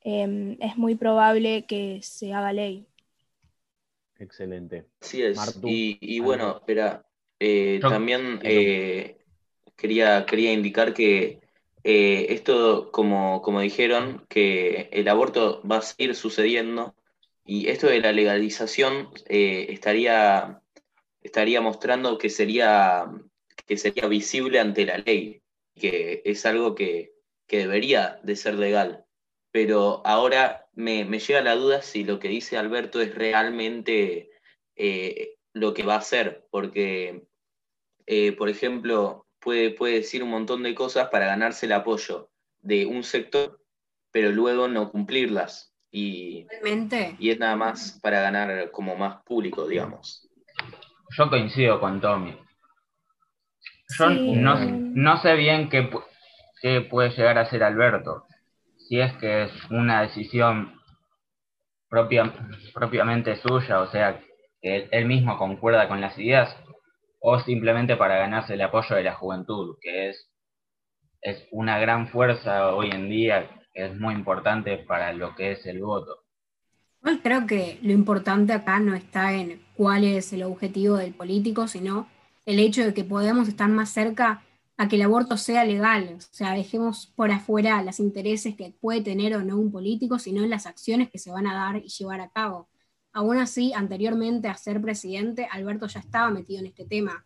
es 0.00 0.76
muy 0.78 0.94
probable 0.94 1.66
que 1.66 2.00
se 2.02 2.32
haga 2.32 2.54
ley. 2.54 2.88
Excelente. 4.24 4.86
Sí 5.00 5.22
es. 5.22 5.58
y, 5.62 6.18
bueno, 6.20 6.56
espera, 6.56 7.06
eh, 7.38 7.78
también 7.80 8.40
eh, 8.42 9.18
quería, 9.76 10.24
quería 10.24 10.52
indicar 10.52 10.94
que 10.94 11.40
eh, 11.82 12.26
esto, 12.30 12.90
como, 12.90 13.42
como 13.42 13.60
dijeron, 13.60 14.24
que 14.28 14.88
el 14.92 15.08
aborto 15.08 15.62
va 15.70 15.78
a 15.78 15.82
seguir 15.82 16.14
sucediendo 16.14 16.94
y 17.44 17.68
esto 17.68 17.86
de 17.86 18.00
la 18.00 18.12
legalización 18.12 19.10
estaría, 19.26 20.62
estaría 21.20 21.60
mostrando 21.60 22.16
que 22.16 22.30
sería, 22.30 23.04
que 23.66 23.76
sería 23.76 24.08
visible 24.08 24.58
ante 24.58 24.86
la 24.86 24.96
ley, 24.98 25.42
que 25.74 26.22
es 26.24 26.46
algo 26.46 26.74
que, 26.74 27.12
que 27.46 27.58
debería 27.58 28.20
de 28.22 28.36
ser 28.36 28.54
legal. 28.54 29.04
Pero 29.54 30.02
ahora 30.04 30.66
me, 30.74 31.04
llega 31.04 31.40
la 31.40 31.54
duda 31.54 31.80
si 31.80 32.02
lo 32.02 32.18
que 32.18 32.26
dice 32.26 32.58
Alberto 32.58 33.00
es 33.00 33.14
realmente 33.14 34.30
eh, 34.74 35.36
lo 35.52 35.72
que 35.72 35.84
va 35.84 35.94
a 35.94 35.98
hacer, 35.98 36.44
porque, 36.50 37.22
eh, 38.04 38.32
por 38.32 38.48
ejemplo, 38.48 39.28
puede, 39.38 39.70
puede 39.70 39.94
decir 39.94 40.24
un 40.24 40.30
montón 40.30 40.64
de 40.64 40.74
cosas 40.74 41.08
para 41.08 41.26
ganarse 41.26 41.66
el 41.66 41.72
apoyo 41.72 42.30
de 42.62 42.84
un 42.84 43.04
sector, 43.04 43.60
pero 44.10 44.32
luego 44.32 44.66
no 44.66 44.90
cumplirlas. 44.90 45.72
Y, 45.92 46.48
y 47.20 47.30
es 47.30 47.38
nada 47.38 47.54
más 47.54 48.00
para 48.02 48.22
ganar 48.22 48.72
como 48.72 48.96
más 48.96 49.22
público, 49.22 49.68
digamos. 49.68 50.28
Yo 51.16 51.30
coincido 51.30 51.78
con 51.78 52.00
Tommy. 52.00 52.36
Yo 54.00 54.10
no, 54.10 54.56
no, 54.58 55.22
sé 55.22 55.36
bien 55.36 55.68
qué, 55.68 55.88
qué 56.60 56.80
puede 56.80 57.10
llegar 57.10 57.38
a 57.38 57.48
ser 57.48 57.62
Alberto 57.62 58.26
si 58.88 59.00
es 59.00 59.12
que 59.14 59.44
es 59.44 59.50
una 59.70 60.02
decisión 60.02 60.74
propia, 61.88 62.32
propiamente 62.72 63.36
suya, 63.36 63.80
o 63.80 63.90
sea, 63.90 64.20
que 64.60 64.88
él 64.90 65.06
mismo 65.06 65.38
concuerda 65.38 65.88
con 65.88 66.00
las 66.00 66.18
ideas, 66.18 66.56
o 67.20 67.38
simplemente 67.40 67.96
para 67.96 68.18
ganarse 68.18 68.54
el 68.54 68.60
apoyo 68.60 68.96
de 68.96 69.02
la 69.02 69.14
juventud, 69.14 69.76
que 69.80 70.10
es, 70.10 70.30
una 71.50 71.78
gran 71.78 72.08
fuerza 72.08 72.74
hoy 72.74 72.90
en 72.90 73.08
día, 73.08 73.48
que 73.72 73.86
es 73.86 73.98
muy 73.98 74.12
importante 74.14 74.76
para 74.76 75.14
lo 75.14 75.34
que 75.34 75.52
es 75.52 75.64
el 75.64 75.80
voto. 75.82 76.18
Creo 77.22 77.46
que 77.46 77.78
lo 77.82 77.92
importante 77.92 78.52
acá 78.52 78.78
no 78.78 78.94
está 78.94 79.32
en 79.32 79.62
cuál 79.74 80.04
es 80.04 80.34
el 80.34 80.42
objetivo 80.42 80.96
del 80.96 81.14
político, 81.14 81.66
sino 81.66 82.08
el 82.44 82.58
hecho 82.58 82.84
de 82.84 82.92
que 82.92 83.04
podemos 83.04 83.48
estar 83.48 83.70
más 83.70 83.88
cerca 83.88 84.42
a 84.76 84.88
que 84.88 84.96
el 84.96 85.02
aborto 85.02 85.36
sea 85.36 85.64
legal. 85.64 86.16
O 86.18 86.20
sea, 86.20 86.54
dejemos 86.54 87.06
por 87.14 87.30
afuera 87.30 87.82
los 87.82 88.00
intereses 88.00 88.56
que 88.56 88.74
puede 88.80 89.02
tener 89.02 89.34
o 89.36 89.44
no 89.44 89.58
un 89.58 89.70
político, 89.70 90.18
sino 90.18 90.42
en 90.42 90.50
las 90.50 90.66
acciones 90.66 91.10
que 91.10 91.18
se 91.18 91.30
van 91.30 91.46
a 91.46 91.54
dar 91.54 91.76
y 91.76 91.88
llevar 91.88 92.20
a 92.20 92.28
cabo. 92.28 92.68
Aún 93.12 93.38
así, 93.38 93.72
anteriormente 93.72 94.48
a 94.48 94.54
ser 94.54 94.80
presidente, 94.80 95.46
Alberto 95.50 95.86
ya 95.86 96.00
estaba 96.00 96.30
metido 96.30 96.60
en 96.60 96.66
este 96.66 96.84
tema. 96.84 97.24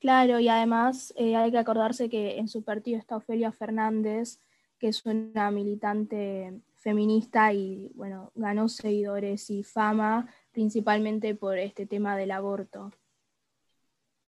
Claro, 0.00 0.38
y 0.40 0.48
además 0.48 1.12
eh, 1.16 1.36
hay 1.36 1.50
que 1.50 1.58
acordarse 1.58 2.08
que 2.08 2.38
en 2.38 2.48
su 2.48 2.62
partido 2.62 2.98
está 2.98 3.16
Ofelia 3.16 3.52
Fernández, 3.52 4.40
que 4.78 4.88
es 4.88 5.04
una 5.04 5.50
militante 5.50 6.60
feminista 6.74 7.52
y 7.52 7.90
bueno, 7.94 8.30
ganó 8.34 8.68
seguidores 8.68 9.50
y 9.50 9.64
fama 9.64 10.28
principalmente 10.52 11.34
por 11.34 11.58
este 11.58 11.86
tema 11.86 12.16
del 12.16 12.30
aborto. 12.30 12.92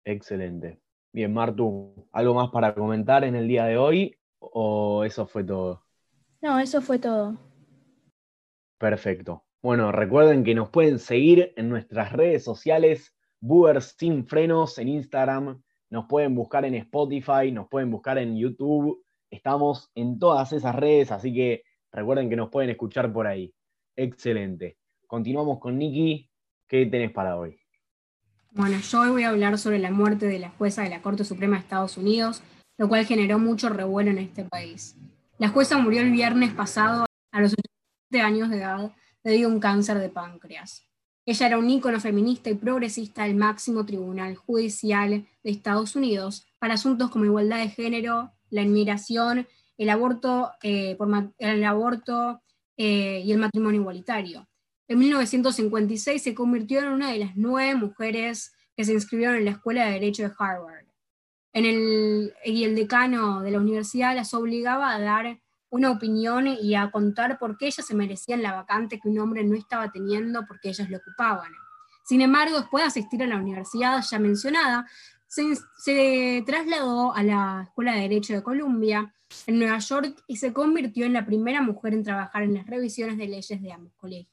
Excelente. 0.04 0.80
Bien, 1.12 1.32
Martu, 1.32 2.08
¿algo 2.10 2.32
más 2.32 2.50
para 2.50 2.74
comentar 2.74 3.22
en 3.24 3.34
el 3.34 3.46
día 3.46 3.66
de 3.66 3.76
hoy 3.76 4.16
o 4.38 5.04
eso 5.04 5.26
fue 5.26 5.44
todo? 5.44 5.84
No, 6.40 6.58
eso 6.58 6.80
fue 6.80 6.98
todo. 6.98 7.38
Perfecto. 8.78 9.44
Bueno, 9.62 9.92
recuerden 9.92 10.42
que 10.42 10.54
nos 10.54 10.70
pueden 10.70 10.98
seguir 10.98 11.52
en 11.56 11.68
nuestras 11.68 12.12
redes 12.12 12.42
sociales, 12.42 13.14
Buber 13.40 13.82
Sin 13.82 14.26
Frenos 14.26 14.78
en 14.78 14.88
Instagram, 14.88 15.62
nos 15.90 16.06
pueden 16.06 16.34
buscar 16.34 16.64
en 16.64 16.74
Spotify, 16.74 17.52
nos 17.52 17.68
pueden 17.68 17.90
buscar 17.90 18.16
en 18.16 18.36
YouTube, 18.36 19.04
estamos 19.30 19.90
en 19.94 20.18
todas 20.18 20.52
esas 20.52 20.74
redes, 20.74 21.12
así 21.12 21.32
que 21.34 21.62
recuerden 21.92 22.30
que 22.30 22.36
nos 22.36 22.48
pueden 22.48 22.70
escuchar 22.70 23.12
por 23.12 23.26
ahí. 23.26 23.54
Excelente. 23.94 24.78
Continuamos 25.06 25.60
con 25.60 25.76
Nikki. 25.76 26.30
¿Qué 26.66 26.86
tenés 26.86 27.12
para 27.12 27.36
hoy? 27.38 27.61
Bueno, 28.54 28.78
yo 28.80 29.00
hoy 29.00 29.08
voy 29.08 29.22
a 29.22 29.30
hablar 29.30 29.58
sobre 29.58 29.78
la 29.78 29.90
muerte 29.90 30.26
de 30.26 30.38
la 30.38 30.50
jueza 30.50 30.82
de 30.82 30.90
la 30.90 31.00
Corte 31.00 31.24
Suprema 31.24 31.56
de 31.56 31.62
Estados 31.62 31.96
Unidos, 31.96 32.42
lo 32.76 32.86
cual 32.86 33.06
generó 33.06 33.38
mucho 33.38 33.70
revuelo 33.70 34.10
en 34.10 34.18
este 34.18 34.44
país. 34.44 34.94
La 35.38 35.48
jueza 35.48 35.78
murió 35.78 36.02
el 36.02 36.10
viernes 36.10 36.52
pasado 36.52 37.06
a 37.30 37.40
los 37.40 37.52
87 37.52 38.20
años 38.20 38.50
de 38.50 38.58
edad 38.58 38.92
debido 39.24 39.48
a 39.48 39.52
un 39.52 39.58
cáncer 39.58 39.98
de 40.00 40.10
páncreas. 40.10 40.86
Ella 41.24 41.46
era 41.46 41.56
un 41.56 41.70
ícono 41.70 41.98
feminista 41.98 42.50
y 42.50 42.54
progresista 42.54 43.24
del 43.24 43.36
máximo 43.36 43.86
tribunal 43.86 44.36
judicial 44.36 45.26
de 45.42 45.50
Estados 45.50 45.96
Unidos 45.96 46.46
para 46.58 46.74
asuntos 46.74 47.10
como 47.10 47.24
igualdad 47.24 47.56
de 47.56 47.70
género, 47.70 48.32
la 48.50 48.60
inmigración, 48.60 49.48
el 49.78 49.88
aborto, 49.88 50.50
eh, 50.62 50.94
por, 50.96 51.08
el 51.38 51.64
aborto 51.64 52.42
eh, 52.76 53.22
y 53.24 53.32
el 53.32 53.38
matrimonio 53.38 53.80
igualitario. 53.80 54.46
En 54.88 54.98
1956 54.98 56.22
se 56.22 56.34
convirtió 56.34 56.80
en 56.80 56.88
una 56.88 57.12
de 57.12 57.18
las 57.18 57.36
nueve 57.36 57.74
mujeres 57.74 58.52
que 58.76 58.84
se 58.84 58.92
inscribieron 58.92 59.36
en 59.36 59.44
la 59.44 59.52
Escuela 59.52 59.86
de 59.86 59.92
Derecho 59.92 60.22
de 60.22 60.32
Harvard. 60.38 60.86
En 61.52 61.66
el, 61.66 62.32
y 62.44 62.64
el 62.64 62.74
decano 62.74 63.42
de 63.42 63.50
la 63.50 63.60
universidad 63.60 64.16
las 64.16 64.32
obligaba 64.34 64.94
a 64.94 65.00
dar 65.00 65.38
una 65.70 65.90
opinión 65.90 66.46
y 66.46 66.74
a 66.74 66.90
contar 66.90 67.38
por 67.38 67.56
qué 67.56 67.66
ellas 67.66 67.86
se 67.86 67.94
merecían 67.94 68.42
la 68.42 68.54
vacante 68.54 69.00
que 69.00 69.08
un 69.08 69.18
hombre 69.18 69.44
no 69.44 69.56
estaba 69.56 69.90
teniendo 69.90 70.44
porque 70.46 70.68
ellas 70.68 70.88
lo 70.90 70.98
ocupaban. 70.98 71.50
Sin 72.04 72.20
embargo, 72.20 72.58
después 72.58 72.84
de 72.84 72.88
asistir 72.88 73.22
a 73.22 73.26
la 73.26 73.36
universidad 73.36 74.02
ya 74.02 74.18
mencionada, 74.18 74.86
se, 75.26 75.44
se, 75.78 76.42
trasladó 76.44 77.14
a 77.14 77.22
la 77.22 77.62
Escuela 77.64 77.94
de 77.94 78.02
Derecho 78.02 78.34
de 78.34 78.42
Columbia 78.42 79.14
en 79.46 79.58
Nueva 79.58 79.78
York 79.78 80.22
y 80.26 80.36
se 80.36 80.52
convirtió 80.52 81.06
en 81.06 81.14
la 81.14 81.24
primera 81.24 81.62
mujer 81.62 81.94
en 81.94 82.02
trabajar 82.02 82.42
en 82.42 82.54
las 82.54 82.66
revisiones 82.66 83.16
de 83.16 83.28
leyes 83.28 83.62
de 83.62 83.72
ambos 83.72 83.94
colegios. 83.96 84.31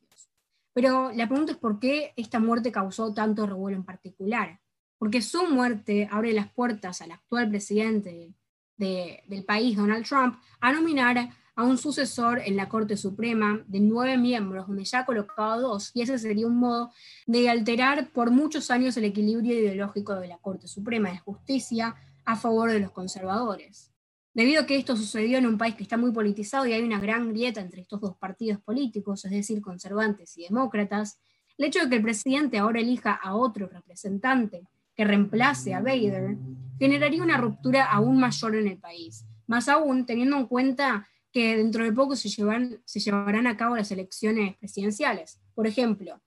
Pero 0.79 1.11
la 1.11 1.27
pregunta 1.27 1.51
es 1.51 1.57
por 1.57 1.77
qué 1.77 2.13
esta 2.15 2.39
muerte 2.39 2.71
causó 2.71 3.13
tanto 3.13 3.45
revuelo 3.45 3.75
en 3.75 3.83
particular. 3.83 4.61
Porque 4.97 5.21
su 5.21 5.45
muerte 5.45 6.07
abre 6.09 6.31
las 6.31 6.49
puertas 6.53 7.01
al 7.01 7.11
actual 7.11 7.49
presidente 7.49 8.33
del 8.77 9.43
país, 9.45 9.75
Donald 9.75 10.07
Trump, 10.07 10.39
a 10.61 10.71
nominar 10.71 11.31
a 11.53 11.63
un 11.65 11.77
sucesor 11.77 12.39
en 12.45 12.55
la 12.55 12.69
Corte 12.69 12.95
Suprema 12.95 13.61
de 13.67 13.81
nueve 13.81 14.17
miembros, 14.17 14.67
donde 14.67 14.85
ya 14.85 14.99
ha 14.99 15.05
colocado 15.05 15.59
dos, 15.59 15.91
y 15.93 16.01
ese 16.01 16.17
sería 16.17 16.47
un 16.47 16.55
modo 16.55 16.91
de 17.27 17.49
alterar 17.49 18.07
por 18.13 18.31
muchos 18.31 18.71
años 18.71 18.95
el 18.95 19.03
equilibrio 19.03 19.59
ideológico 19.59 20.15
de 20.15 20.29
la 20.29 20.37
Corte 20.37 20.69
Suprema 20.69 21.11
de 21.11 21.19
Justicia 21.19 21.93
a 22.23 22.37
favor 22.37 22.71
de 22.71 22.79
los 22.79 22.91
conservadores. 22.91 23.91
Debido 24.33 24.61
a 24.61 24.65
que 24.65 24.77
esto 24.77 24.95
sucedió 24.95 25.37
en 25.37 25.47
un 25.47 25.57
país 25.57 25.75
que 25.75 25.83
está 25.83 25.97
muy 25.97 26.11
politizado 26.11 26.65
y 26.65 26.73
hay 26.73 26.83
una 26.83 26.99
gran 26.99 27.29
grieta 27.29 27.61
entre 27.61 27.81
estos 27.81 27.99
dos 27.99 28.15
partidos 28.17 28.61
políticos, 28.61 29.25
es 29.25 29.31
decir, 29.31 29.61
conservantes 29.61 30.37
y 30.37 30.43
demócratas, 30.43 31.19
el 31.57 31.65
hecho 31.65 31.79
de 31.83 31.89
que 31.89 31.95
el 31.97 32.01
presidente 32.03 32.57
ahora 32.57 32.79
elija 32.79 33.13
a 33.13 33.35
otro 33.35 33.67
representante 33.67 34.63
que 34.95 35.03
reemplace 35.03 35.73
a 35.73 35.81
Bader 35.81 36.37
generaría 36.77 37.23
una 37.23 37.37
ruptura 37.37 37.85
aún 37.85 38.19
mayor 38.19 38.55
en 38.55 38.67
el 38.67 38.77
país, 38.77 39.25
más 39.47 39.67
aún 39.67 40.05
teniendo 40.05 40.37
en 40.37 40.47
cuenta 40.47 41.07
que 41.31 41.57
dentro 41.57 41.83
de 41.83 41.91
poco 41.91 42.15
se, 42.15 42.29
llevarán 42.29 43.47
a 43.47 43.57
cabo 43.57 43.75
las 43.75 43.91
elecciones 43.91 44.57
presidenciales. 44.57 45.39
Por 45.53 45.67
ejemplo, 45.67 46.21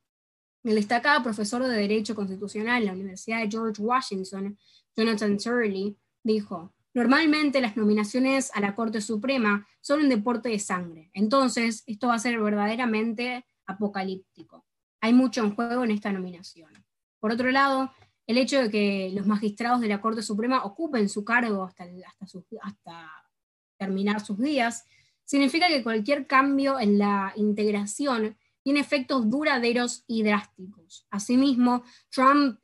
el 0.64 0.74
destacado 0.74 1.22
profesor 1.22 1.62
de 1.62 1.76
Derecho 1.76 2.14
Constitucional 2.14 2.82
en 2.82 2.86
la 2.86 2.92
Universidad 2.92 3.40
de 3.40 3.50
George 3.50 3.82
Washington, 3.82 4.58
Jonathan 4.96 5.36
Turley, 5.38 5.96
dijo, 6.22 6.72
Normalmente 6.94 7.60
las 7.60 7.76
nominaciones 7.76 8.50
a 8.54 8.60
la 8.60 8.74
Corte 8.74 9.00
Suprema 9.00 9.66
son 9.80 10.00
un 10.00 10.08
deporte 10.08 10.50
de 10.50 10.58
sangre, 10.58 11.10
entonces 11.14 11.84
esto 11.86 12.08
va 12.08 12.14
a 12.14 12.18
ser 12.18 12.38
verdaderamente 12.40 13.46
apocalíptico. 13.66 14.66
Hay 15.00 15.12
mucho 15.12 15.42
en 15.42 15.54
juego 15.54 15.84
en 15.84 15.90
esta 15.90 16.12
nominación. 16.12 16.70
Por 17.18 17.32
otro 17.32 17.50
lado, 17.50 17.92
el 18.26 18.38
hecho 18.38 18.62
de 18.62 18.70
que 18.70 19.10
los 19.14 19.26
magistrados 19.26 19.80
de 19.80 19.88
la 19.88 20.00
Corte 20.00 20.22
Suprema 20.22 20.64
ocupen 20.64 21.08
su 21.08 21.24
cargo 21.24 21.64
hasta, 21.64 21.84
hasta 22.62 23.10
terminar 23.78 24.24
sus 24.24 24.38
días, 24.38 24.84
significa 25.24 25.68
que 25.68 25.82
cualquier 25.82 26.26
cambio 26.26 26.78
en 26.78 26.98
la 26.98 27.32
integración 27.36 28.36
tiene 28.62 28.80
efectos 28.80 29.28
duraderos 29.28 30.04
y 30.06 30.22
drásticos. 30.22 31.06
Asimismo, 31.10 31.82
Trump 32.10 32.58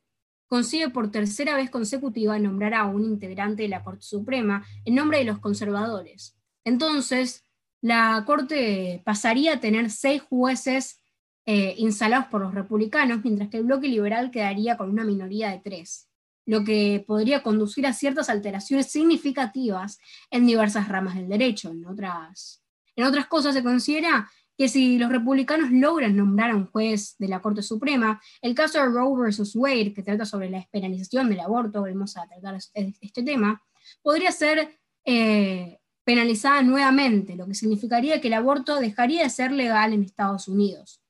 consigue 0.49 0.89
por 0.91 1.11
tercera 1.11 1.55
vez 1.55 1.71
consecutiva 1.71 2.39
nombrar 2.39 2.75
a 2.75 2.87
un 2.87 3.05
integrante 3.05 3.63
de 3.63 3.69
la 3.69 3.85
Corte 3.85 4.03
Suprema 4.03 4.67
en 4.85 4.95
nombre 4.95 5.19
de 5.19 5.25
los 5.25 5.39
conservadores. 5.39 6.37
Entonces, 6.65 7.45
la 7.81 8.25
Corte 8.27 9.03
pasaría 9.05 9.55
a 9.55 9.61
tener 9.61 9.91
seis 9.91 10.23
jueces 10.23 11.01
eh, 11.47 11.75
instalados 11.79 12.27
por 12.27 12.41
los 12.41 12.55
republicanos, 12.55 13.21
mientras 13.23 13.49
que 13.49 13.59
el 13.59 13.65
bloque 13.65 13.89
liberal 13.89 14.31
quedaría 14.31 14.77
con 14.77 14.91
una 14.91 15.05
minoría 15.05 15.51
de 15.51 15.61
tres, 15.61 16.09
lo 16.45 16.65
que 16.65 17.05
podría 17.07 17.43
conducir 17.43 17.87
a 17.87 17.93
ciertas 17.93 18.29
alteraciones 18.29 18.91
significativas 18.91 19.99
en 20.31 20.47
diversas 20.47 20.89
ramas 20.89 21.15
del 21.15 21.29
derecho. 21.29 21.71
En 21.71 21.87
otras, 21.87 22.63
en 22.97 23.05
otras 23.05 23.27
cosas 23.27 23.55
se 23.55 23.63
considera 23.63 24.31
que 24.59 24.69
si 24.69 24.99
los 24.99 25.09
republicanos 25.09 25.71
logran 25.71 26.17
nombrar 26.17 26.51
a 26.51 26.57
un 26.57 26.67
juez 26.67 27.15
de 27.19 27.29
la 27.29 27.41
Corte 27.41 27.63
Suprema, 27.63 28.21
el 28.43 28.57
caso 28.57 28.79
de 28.79 28.87
Roe 28.87 29.17
versus 29.17 29.55
Wade, 29.55 29.95
que 29.95 30.03
trata 30.03 30.25
sobre 30.25 30.51
la 30.51 30.59
despenalización 30.59 31.31
del 31.31 31.39
aborto, 31.39 31.83
vamos 31.83 32.17
a 32.17 32.27
tratar 32.27 32.57
este 32.57 33.23
tema, 33.23 33.63
podría 34.03 34.33
ser 34.33 34.77
eh, 35.05 35.79
penalizada 36.03 36.61
nuevamente, 36.63 37.37
lo 37.37 37.47
que 37.47 37.55
significaría 37.55 38.21
que 38.21 38.27
el 38.27 38.35
aborto 38.35 38.81
dejaría 38.81 39.23
de 39.23 39.31
ser 39.31 39.53
legal 39.53 39.93
en 39.93 40.03
Estados 40.03 40.49
Unidos. 40.49 41.01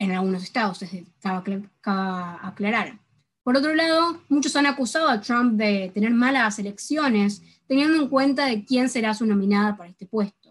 En 0.00 0.10
algunos 0.10 0.42
estados, 0.42 0.82
es 0.82 0.90
cabe 1.20 1.62
aclarar. 1.82 2.98
Por 3.44 3.56
otro 3.56 3.76
lado, 3.76 4.20
muchos 4.28 4.56
han 4.56 4.66
acusado 4.66 5.08
a 5.08 5.20
Trump 5.20 5.54
de 5.54 5.92
tener 5.94 6.10
malas 6.10 6.58
elecciones, 6.58 7.42
teniendo 7.68 8.02
en 8.02 8.08
cuenta 8.08 8.46
de 8.46 8.64
quién 8.64 8.88
será 8.88 9.14
su 9.14 9.24
nominada 9.24 9.76
para 9.76 9.90
este 9.90 10.06
puesto. 10.06 10.41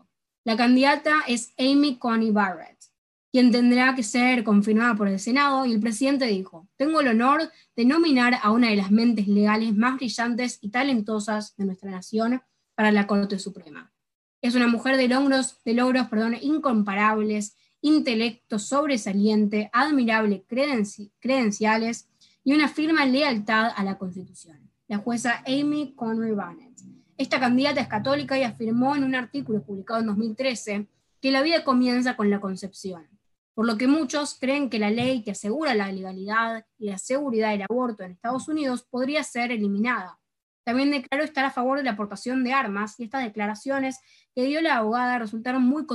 La 0.43 0.57
candidata 0.57 1.21
es 1.27 1.53
Amy 1.59 1.97
Coney 1.97 2.31
Barrett, 2.31 2.77
quien 3.31 3.51
tendrá 3.51 3.93
que 3.93 4.01
ser 4.01 4.43
confirmada 4.43 4.95
por 4.95 5.07
el 5.07 5.19
Senado, 5.19 5.67
y 5.67 5.73
el 5.73 5.79
presidente 5.79 6.25
dijo, 6.25 6.67
tengo 6.77 6.99
el 6.99 7.09
honor 7.09 7.51
de 7.75 7.85
nominar 7.85 8.39
a 8.41 8.49
una 8.49 8.69
de 8.69 8.75
las 8.75 8.89
mentes 8.89 9.27
legales 9.27 9.75
más 9.75 9.97
brillantes 9.97 10.57
y 10.61 10.69
talentosas 10.69 11.55
de 11.57 11.65
nuestra 11.65 11.91
nación 11.91 12.41
para 12.73 12.91
la 12.91 13.05
Corte 13.05 13.37
Suprema. 13.37 13.93
Es 14.41 14.55
una 14.55 14.67
mujer 14.67 14.97
de 14.97 15.07
logros, 15.07 15.61
de 15.63 15.75
logros 15.75 16.07
incomparables, 16.41 17.55
intelecto 17.81 18.57
sobresaliente, 18.57 19.69
admirable 19.71 20.43
credenciales 21.19 22.09
y 22.43 22.53
una 22.53 22.67
firme 22.67 23.05
lealtad 23.05 23.71
a 23.75 23.83
la 23.83 23.99
Constitución. 23.99 24.71
La 24.87 24.97
jueza 24.97 25.43
Amy 25.45 25.93
Connery 25.95 26.33
Barnett. 26.33 26.71
Esta 27.21 27.39
candidata 27.39 27.79
es 27.81 27.87
católica 27.87 28.35
y 28.35 28.41
afirmó 28.41 28.95
en 28.95 29.03
un 29.03 29.13
artículo 29.13 29.61
publicado 29.61 29.99
en 29.99 30.07
2013 30.07 30.87
que 31.21 31.29
la 31.29 31.43
vida 31.43 31.63
comienza 31.63 32.17
con 32.17 32.31
la 32.31 32.41
concepción, 32.41 33.07
por 33.53 33.67
lo 33.67 33.77
que 33.77 33.85
muchos 33.85 34.39
creen 34.39 34.71
que 34.71 34.79
la 34.79 34.89
ley 34.89 35.21
que 35.21 35.29
asegura 35.29 35.75
la 35.75 35.91
legalidad 35.91 36.65
y 36.79 36.89
la 36.89 36.97
seguridad 36.97 37.51
del 37.51 37.61
aborto 37.61 38.01
en 38.01 38.13
Estados 38.13 38.47
Unidos 38.47 38.87
podría 38.89 39.23
ser 39.23 39.51
eliminada. 39.51 40.19
También 40.63 40.89
declaró 40.89 41.23
estar 41.23 41.45
a 41.45 41.51
favor 41.51 41.77
de 41.77 41.83
la 41.83 41.91
aportación 41.91 42.43
de 42.43 42.53
armas 42.53 42.99
y 42.99 43.03
estas 43.03 43.23
declaraciones 43.23 43.99
que 44.33 44.45
dio 44.45 44.59
la 44.59 44.77
abogada 44.77 45.19
resultaron 45.19 45.61
muy, 45.61 45.85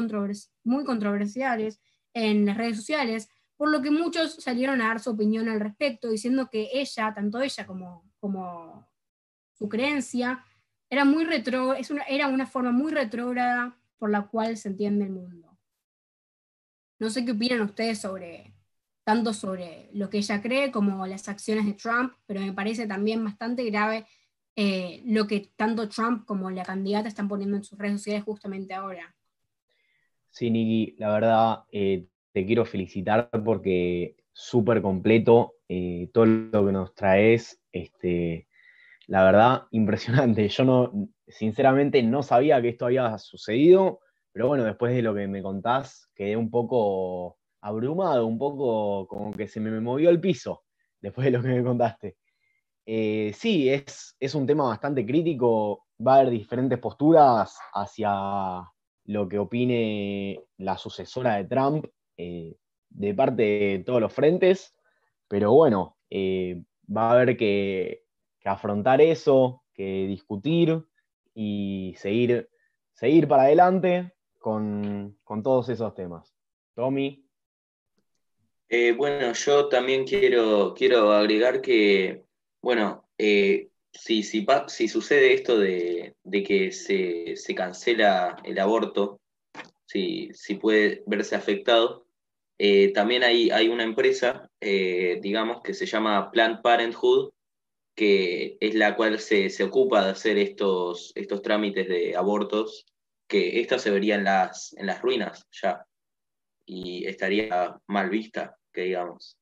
muy 0.62 0.84
controversiales 0.84 1.80
en 2.14 2.46
las 2.46 2.56
redes 2.56 2.76
sociales, 2.76 3.28
por 3.56 3.72
lo 3.72 3.82
que 3.82 3.90
muchos 3.90 4.36
salieron 4.36 4.80
a 4.80 4.86
dar 4.86 5.00
su 5.00 5.10
opinión 5.10 5.48
al 5.48 5.58
respecto, 5.58 6.08
diciendo 6.08 6.48
que 6.52 6.68
ella, 6.72 7.12
tanto 7.12 7.40
ella 7.40 7.66
como, 7.66 8.04
como 8.20 8.88
su 9.58 9.68
creencia, 9.68 10.44
era, 10.90 11.04
muy 11.04 11.24
retro, 11.24 11.74
una, 11.90 12.02
era 12.04 12.28
una 12.28 12.46
forma 12.46 12.72
muy 12.72 12.92
retrógrada 12.92 13.76
por 13.98 14.10
la 14.10 14.22
cual 14.22 14.56
se 14.56 14.68
entiende 14.68 15.04
el 15.04 15.10
mundo. 15.10 15.56
No 16.98 17.10
sé 17.10 17.24
qué 17.24 17.32
opinan 17.32 17.60
ustedes 17.60 18.00
sobre 18.00 18.54
tanto 19.04 19.32
sobre 19.32 19.88
lo 19.92 20.10
que 20.10 20.18
ella 20.18 20.42
cree 20.42 20.72
como 20.72 21.06
las 21.06 21.28
acciones 21.28 21.64
de 21.64 21.74
Trump, 21.74 22.14
pero 22.26 22.40
me 22.40 22.52
parece 22.52 22.88
también 22.88 23.22
bastante 23.22 23.64
grave 23.64 24.04
eh, 24.56 25.00
lo 25.04 25.28
que 25.28 25.52
tanto 25.54 25.88
Trump 25.88 26.24
como 26.24 26.50
la 26.50 26.64
candidata 26.64 27.06
están 27.06 27.28
poniendo 27.28 27.56
en 27.56 27.62
sus 27.62 27.78
redes 27.78 28.00
sociales 28.00 28.24
justamente 28.24 28.74
ahora. 28.74 29.14
Sí, 30.30 30.50
Niki, 30.50 30.96
la 30.98 31.12
verdad 31.12 31.64
eh, 31.70 32.06
te 32.32 32.44
quiero 32.44 32.64
felicitar 32.64 33.30
porque 33.44 34.16
súper 34.32 34.82
completo 34.82 35.54
eh, 35.68 36.10
todo 36.12 36.26
lo 36.26 36.66
que 36.66 36.72
nos 36.72 36.94
traes. 36.94 37.60
Este, 37.70 38.48
la 39.06 39.24
verdad, 39.24 39.62
impresionante. 39.70 40.48
Yo 40.48 40.64
no, 40.64 41.08
sinceramente 41.28 42.02
no 42.02 42.22
sabía 42.22 42.60
que 42.62 42.70
esto 42.70 42.86
había 42.86 43.16
sucedido, 43.18 44.00
pero 44.32 44.48
bueno, 44.48 44.64
después 44.64 44.94
de 44.94 45.02
lo 45.02 45.14
que 45.14 45.26
me 45.28 45.42
contás, 45.42 46.10
quedé 46.14 46.36
un 46.36 46.50
poco 46.50 47.38
abrumado, 47.60 48.26
un 48.26 48.38
poco 48.38 49.08
como 49.08 49.32
que 49.32 49.48
se 49.48 49.60
me 49.60 49.80
movió 49.80 50.10
el 50.10 50.20
piso 50.20 50.64
después 51.00 51.24
de 51.24 51.30
lo 51.32 51.42
que 51.42 51.48
me 51.48 51.64
contaste. 51.64 52.16
Eh, 52.86 53.32
sí, 53.34 53.68
es, 53.68 54.16
es, 54.20 54.34
un 54.34 54.46
tema 54.46 54.68
bastante 54.68 55.04
crítico. 55.04 55.86
Va 56.06 56.16
a 56.16 56.20
haber 56.20 56.30
diferentes 56.30 56.78
posturas 56.78 57.58
hacia 57.74 58.62
lo 59.06 59.28
que 59.28 59.38
opine 59.38 60.40
la 60.58 60.76
sucesora 60.76 61.36
de 61.36 61.44
Trump 61.44 61.86
eh, 62.16 62.56
de 62.88 63.14
parte 63.14 63.42
de 63.42 63.82
todos 63.84 64.00
los 64.00 64.12
frentes, 64.12 64.74
pero 65.28 65.52
bueno, 65.52 65.96
eh, 66.10 66.62
va 66.94 67.10
a 67.10 67.12
haber 67.12 67.36
que, 67.36 68.04
afrontar 68.48 69.00
eso, 69.00 69.62
que 69.72 70.06
discutir 70.06 70.82
y 71.34 71.94
seguir, 71.98 72.48
seguir 72.92 73.28
para 73.28 73.44
adelante 73.44 74.12
con, 74.38 75.16
todos 75.42 75.68
esos 75.68 75.94
temas. 75.94 76.34
Tommy. 76.74 77.24
bueno, 78.96 79.32
yo 79.32 79.68
también 79.68 80.04
quiero, 80.04 80.74
quiero 80.74 81.12
agregar 81.12 81.60
que 81.60 82.26
bueno, 82.66 83.08
eh, 83.16 83.68
si, 83.92 84.24
si, 84.24 84.88
sucede 84.88 85.34
esto 85.34 85.56
de, 85.56 86.16
que 86.44 86.72
se, 86.72 87.54
cancela 87.54 88.36
el 88.42 88.58
aborto, 88.58 89.20
si, 89.86 90.32
puede 90.60 91.04
verse 91.06 91.36
afectado, 91.36 92.08
eh, 92.58 92.92
también 92.92 93.22
hay, 93.22 93.50
hay, 93.50 93.68
una 93.68 93.84
empresa, 93.84 94.50
eh, 94.60 95.20
digamos, 95.22 95.62
que 95.62 95.74
se 95.74 95.86
llama 95.86 96.32
Planned 96.32 96.60
Parenthood, 96.60 97.30
que 97.96 98.58
es 98.60 98.74
la 98.74 98.94
cual 98.94 99.18
se, 99.18 99.50
ocupa 99.64 100.04
de 100.04 100.10
hacer 100.10 100.36
estos, 100.36 101.12
estos 101.14 101.40
trámites 101.40 101.88
de 101.88 102.14
abortos, 102.14 102.86
que 103.26 103.60
esta 103.60 103.78
se 103.78 103.90
vería 103.90 104.16
en 104.16 104.24
las, 104.24 104.74
en 104.74 104.86
las 104.86 105.00
ruinas 105.00 105.48
ya, 105.50 105.84
y 106.66 107.06
estaría 107.06 107.74
mal 107.86 108.10
vista, 108.10 108.56
que 108.70 108.82
digamos. 108.82 109.38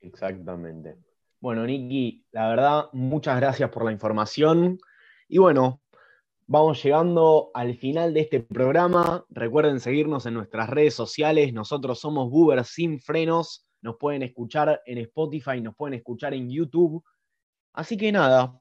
Exactamente. 0.00 0.96
Bueno, 1.40 1.64
Niki, 1.64 2.24
la 2.32 2.48
verdad, 2.48 2.84
muchas 2.92 3.36
gracias 3.36 3.70
por 3.70 3.84
la 3.84 3.92
información. 3.92 4.78
Y 5.28 5.38
bueno, 5.38 5.80
vamos 6.46 6.82
llegando 6.82 7.52
al 7.54 7.76
final 7.76 8.14
de 8.14 8.20
este 8.20 8.40
programa. 8.40 9.24
Recuerden 9.28 9.78
seguirnos 9.78 10.26
en 10.26 10.34
nuestras 10.34 10.68
redes 10.68 10.94
sociales. 10.94 11.52
Nosotros 11.52 12.00
somos 12.00 12.30
Buber 12.30 12.64
sin 12.64 13.00
frenos. 13.00 13.64
Nos 13.82 13.96
pueden 13.96 14.22
escuchar 14.22 14.82
en 14.86 14.98
Spotify, 14.98 15.60
nos 15.60 15.74
pueden 15.74 15.94
escuchar 15.94 16.34
en 16.34 16.48
YouTube. 16.48 17.04
Así 17.72 17.96
que 17.96 18.12
nada, 18.12 18.60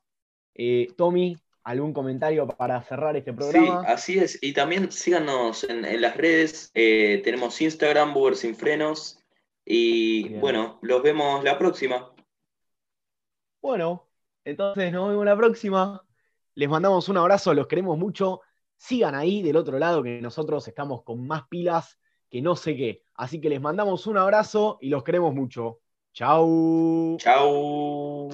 eh, 0.56 0.88
Tommy, 0.98 1.38
¿algún 1.64 1.94
comentario 1.94 2.48
para 2.48 2.82
cerrar 2.82 3.16
este 3.16 3.34
programa? 3.34 3.82
Sí, 3.82 3.88
así 3.88 4.20
es. 4.20 4.40
Y 4.42 4.54
también 4.54 4.92
síganos 4.92 5.64
en, 5.64 6.02
las 6.02 6.18
redes. 6.18 6.72
Eh, 6.74 7.22
tenemos 7.24 7.62
Instagram, 7.62 8.14
Buber 8.14 8.36
sin 8.36 8.56
frenos. 8.56 9.20
Y 9.64 10.30
bueno, 10.40 10.80
los 10.82 11.04
vemos 11.04 11.44
la 11.44 11.58
próxima. 11.58 12.14
Bueno, 13.62 14.10
entonces 14.44 14.92
nos 14.92 15.10
vemos 15.10 15.26
la 15.26 15.38
próxima. 15.38 16.04
Les 16.56 16.68
mandamos 16.68 17.08
un 17.10 17.18
abrazo, 17.18 17.54
los 17.54 17.68
queremos 17.68 17.98
mucho. 17.98 18.42
Sigan 18.76 19.14
ahí 19.14 19.44
del 19.44 19.56
otro 19.56 19.78
lado 19.78 20.02
que 20.02 20.20
nosotros 20.20 20.68
estamos 20.68 21.04
con 21.04 21.28
más 21.28 21.48
pilas 21.48 22.00
que 22.32 22.42
no 22.42 22.56
sé 22.56 22.76
qué. 22.76 23.04
Así 23.14 23.40
que 23.40 23.50
les 23.50 23.62
mandamos 23.62 24.08
un 24.08 24.18
abrazo 24.18 24.80
y 24.82 24.90
los 24.90 25.04
queremos 25.04 25.36
mucho. 25.36 25.82
Chau. 26.14 27.18
Chau. 27.20 28.30